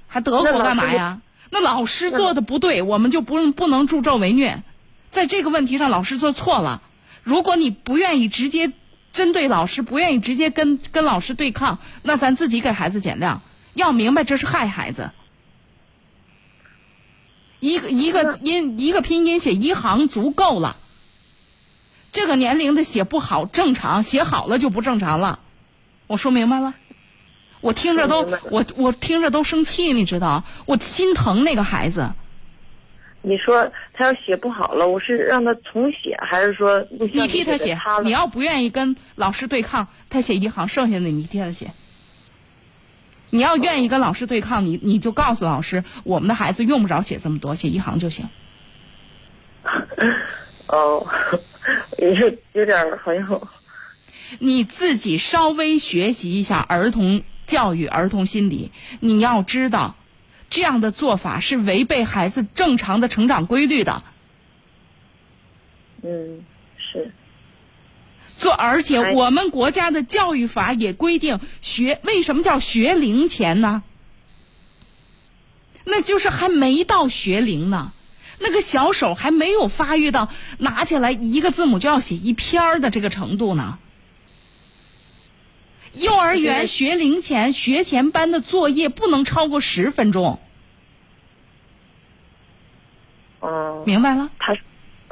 [0.07, 1.21] 还德国干嘛呀？
[1.51, 4.63] 那老师做的不对，我们就不不能助纣为虐。
[5.11, 6.83] 在这个问题上，老师做错了。
[7.23, 8.73] 如果你不愿意直接
[9.13, 13.43] 针对老师，不愿意直接跟跟老师对抗，那咱自己给孩子减量。
[13.75, 15.11] 要明白，这是害孩子。
[17.61, 20.77] 一个一个音一个拼音写一行足够了。
[22.13, 25.41] 这个年龄的写不好正常，写好了就不正常了。
[26.07, 26.75] 我说明白了。
[27.61, 30.45] 我听着都我我听着都生气，你知道？
[30.67, 32.13] 我心疼那个孩子。
[33.23, 37.79] 你说他要写不好了，我是让他重写，还是说你替他写？
[38.03, 41.73] 你要不愿意跟老师对抗，他写一行，剩下的你替他写。
[43.35, 48.29] 你要愿意跟老师对抗，你你就告诉老师，我们的孩子用不着写这么多，写一行就行。
[50.69, 51.05] 哦，
[51.99, 53.49] 有有点好像。
[54.39, 58.71] 你自己稍微学习一下儿童教育、儿童心理，
[59.01, 59.97] 你要知道。
[60.49, 64.05] 这样的做法是违背孩子正常的成长规律的。
[66.05, 66.09] 嗯，
[66.39, 66.54] 是。
[68.37, 73.83] 做，而且我们国家的教育法也规定，学为什么叫学龄前呢？
[75.85, 77.93] 那就是还没到学龄呢，
[78.39, 83.79] 那个小手还没有发育到拿起来一个字母就要写一篇的这个程度呢。
[85.93, 90.41] 幼儿园学龄前学前班的作业不能超过十分钟。
[93.41, 94.31] 哦，明白了。
[94.39, 94.57] 他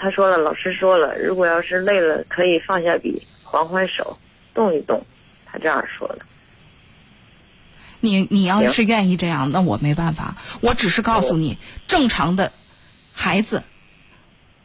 [0.02, 4.18] 他说了，老师说了，如果要是累了，可以放下笔，缓缓手，
[4.52, 5.06] 动一动。
[5.46, 6.18] 他这样说的。
[8.00, 10.36] 你你要是愿意这样，那我没办法。
[10.60, 11.56] 我只是告诉你，
[11.86, 12.50] 正常的
[13.12, 13.62] 孩子，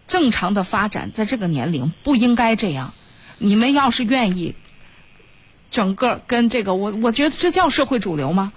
[0.08, 2.96] 正常的发展，在这个年龄不应该这样。
[3.38, 4.56] 你们要是愿意，
[5.70, 8.54] 整个跟这个，我我觉得这叫社会主流吗？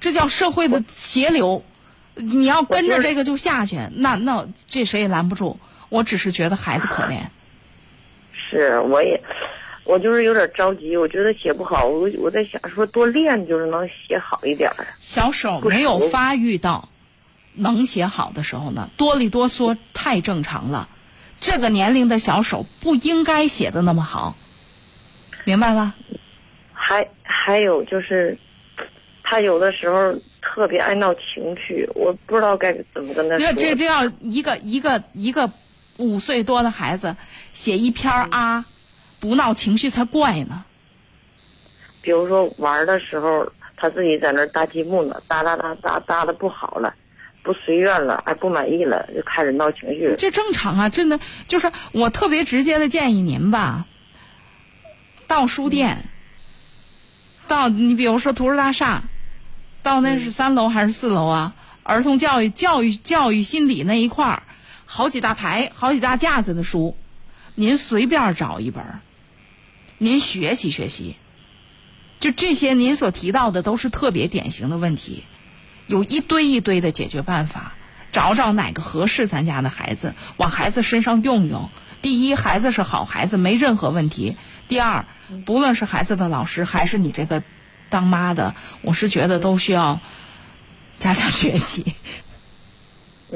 [0.00, 1.62] 这叫社会的斜流。
[2.14, 5.60] 你要跟着这个就下去，那那这谁也拦不住。
[5.94, 7.20] 我只是觉得孩子可怜。
[8.32, 9.22] 是，我也，
[9.84, 10.96] 我就是有点着急。
[10.96, 14.72] 我觉得写不好，我我在想说多练就是能写好一点。
[14.98, 16.88] 小手没有发育到
[17.54, 20.88] 能写好的时候呢，哆里哆嗦太正常了。
[21.40, 24.34] 这个年龄的小手不应该写的那么好，
[25.44, 25.94] 明白了？
[26.72, 28.36] 还还有就是，
[29.22, 30.12] 他有的时候
[30.42, 33.46] 特别爱闹情绪，我不知道该怎么跟他说。
[33.46, 35.50] 这这这要一个一个一个
[35.96, 37.16] 五岁多的孩子
[37.52, 38.66] 写一篇儿啊，
[39.20, 40.64] 不闹情绪才怪呢。
[42.02, 46.94] 比如说玩的时候，他自己在那儿搭积木呢，搭搭搭搭搭的不好了，
[47.42, 50.14] 不随愿了，哎，不满意了，就开始闹情绪。
[50.18, 53.86] 这正常啊，真的就是我特别直接的建议您吧，
[55.26, 56.04] 到书店，
[57.48, 59.04] 到你比如说图书大厦，
[59.82, 61.54] 到那是三楼还是四楼啊？
[61.82, 64.42] 儿童教育、教育、教育心理那一块儿，
[64.86, 66.96] 好几大排、好几大架子的书，
[67.54, 68.84] 您随便找一本，
[69.98, 71.16] 您学习学习。
[72.20, 75.24] 就这些您所提到的都是特别典型的问题，
[75.86, 77.74] 有一堆一堆的解决办法。
[78.12, 81.68] 找找哪个合适咱家的孩子，往孩子身上用用。
[82.00, 84.36] 第一，孩子是好孩子，没任何问题；
[84.68, 85.06] 第二，
[85.44, 87.42] 不论是孩子的老师还是你这个
[87.88, 89.98] 当妈的，我是觉得都需要
[91.00, 91.96] 加强学习，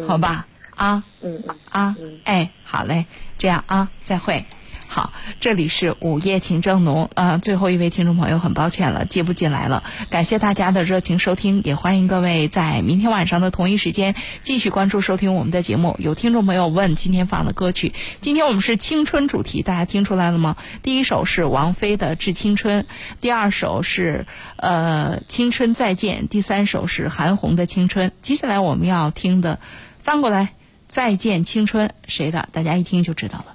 [0.06, 0.46] 好吧？
[0.78, 3.06] 啊，嗯啊，哎，好嘞，
[3.36, 4.46] 这样啊，再会。
[4.90, 15.94] 好，这里是午夜情正浓，呃，最后一位听众朋友很抱歉了，接不进来了，感谢大家的热情收听，也欢迎各位在明天晚上的同一时间继续关注收听我们的节目。
[15.98, 17.92] 有听众朋友问今天放的歌曲，
[18.22, 20.56] 今天我们是青春主题，大家听出来了吗？
[20.82, 22.84] 第一首是王菲的《致青春》，
[23.20, 24.26] 第二首是
[24.56, 28.08] 呃《青春再见》，第三首是韩红的《青春》。
[28.22, 29.60] 接下来我们要听的，
[30.02, 30.44] 翻过来
[30.88, 32.48] 《再见青春》，谁的？
[32.50, 33.54] 大家一听就知道了。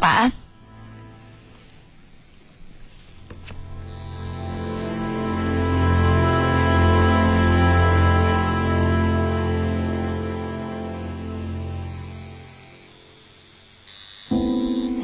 [0.00, 0.32] 晚安。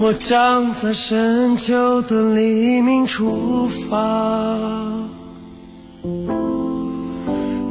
[0.03, 3.99] 我将在深秋的黎明出发，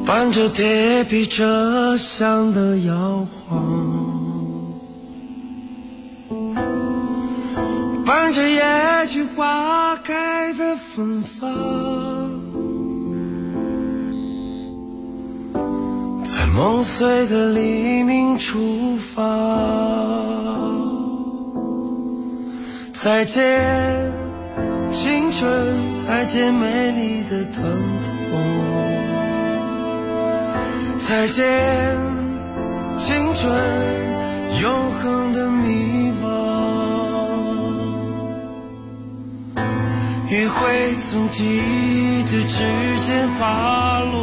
[0.05, 3.63] 伴着铁皮车厢的摇晃，
[8.05, 11.49] 伴着野菊花开的芬芳，
[16.23, 19.23] 在梦碎的黎明出发。
[22.93, 24.11] 再见，
[24.91, 25.49] 青春，
[26.05, 27.63] 再见美丽的疼
[28.03, 28.18] 痛，
[31.07, 31.97] 再见，
[32.99, 33.51] 青春，
[34.61, 36.27] 永恒的迷惘。
[40.29, 42.63] 余晖从记忆的指
[43.01, 44.15] 尖滑落，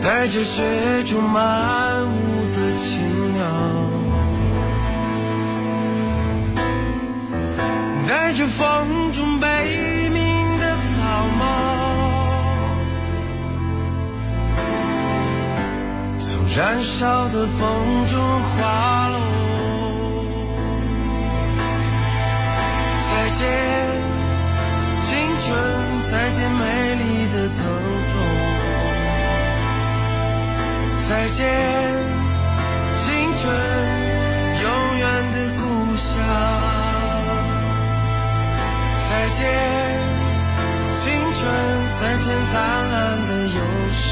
[0.00, 0.62] 带着雪
[1.04, 2.19] 中漫舞
[8.10, 9.46] 带着风中悲
[10.08, 11.44] 鸣的草帽，
[16.18, 16.26] 从
[16.56, 19.16] 燃烧的风中滑落。
[23.08, 23.46] 再见，
[25.04, 25.48] 青春，
[26.10, 26.64] 再见美
[26.96, 27.62] 丽的疼
[28.10, 28.12] 痛，
[31.08, 31.38] 再见，
[32.98, 33.06] 青
[33.38, 33.46] 春，
[39.20, 39.44] 再见，
[40.94, 41.44] 青春！
[42.00, 42.56] 再见，灿
[42.90, 43.60] 烂的忧
[43.92, 44.02] 伤！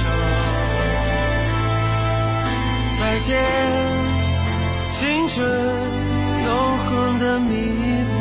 [2.99, 3.29] 再见，
[4.93, 5.35] 青春！
[6.45, 6.49] 永
[6.85, 7.51] 恒的迷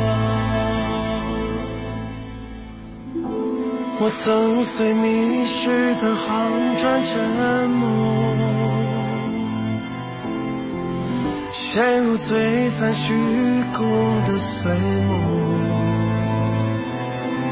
[4.00, 6.26] 我曾随迷失的航
[6.78, 7.84] 船沉没，
[11.52, 13.12] 陷入璀璨虚
[13.74, 13.84] 空
[14.24, 14.72] 的碎
[15.06, 15.67] 梦。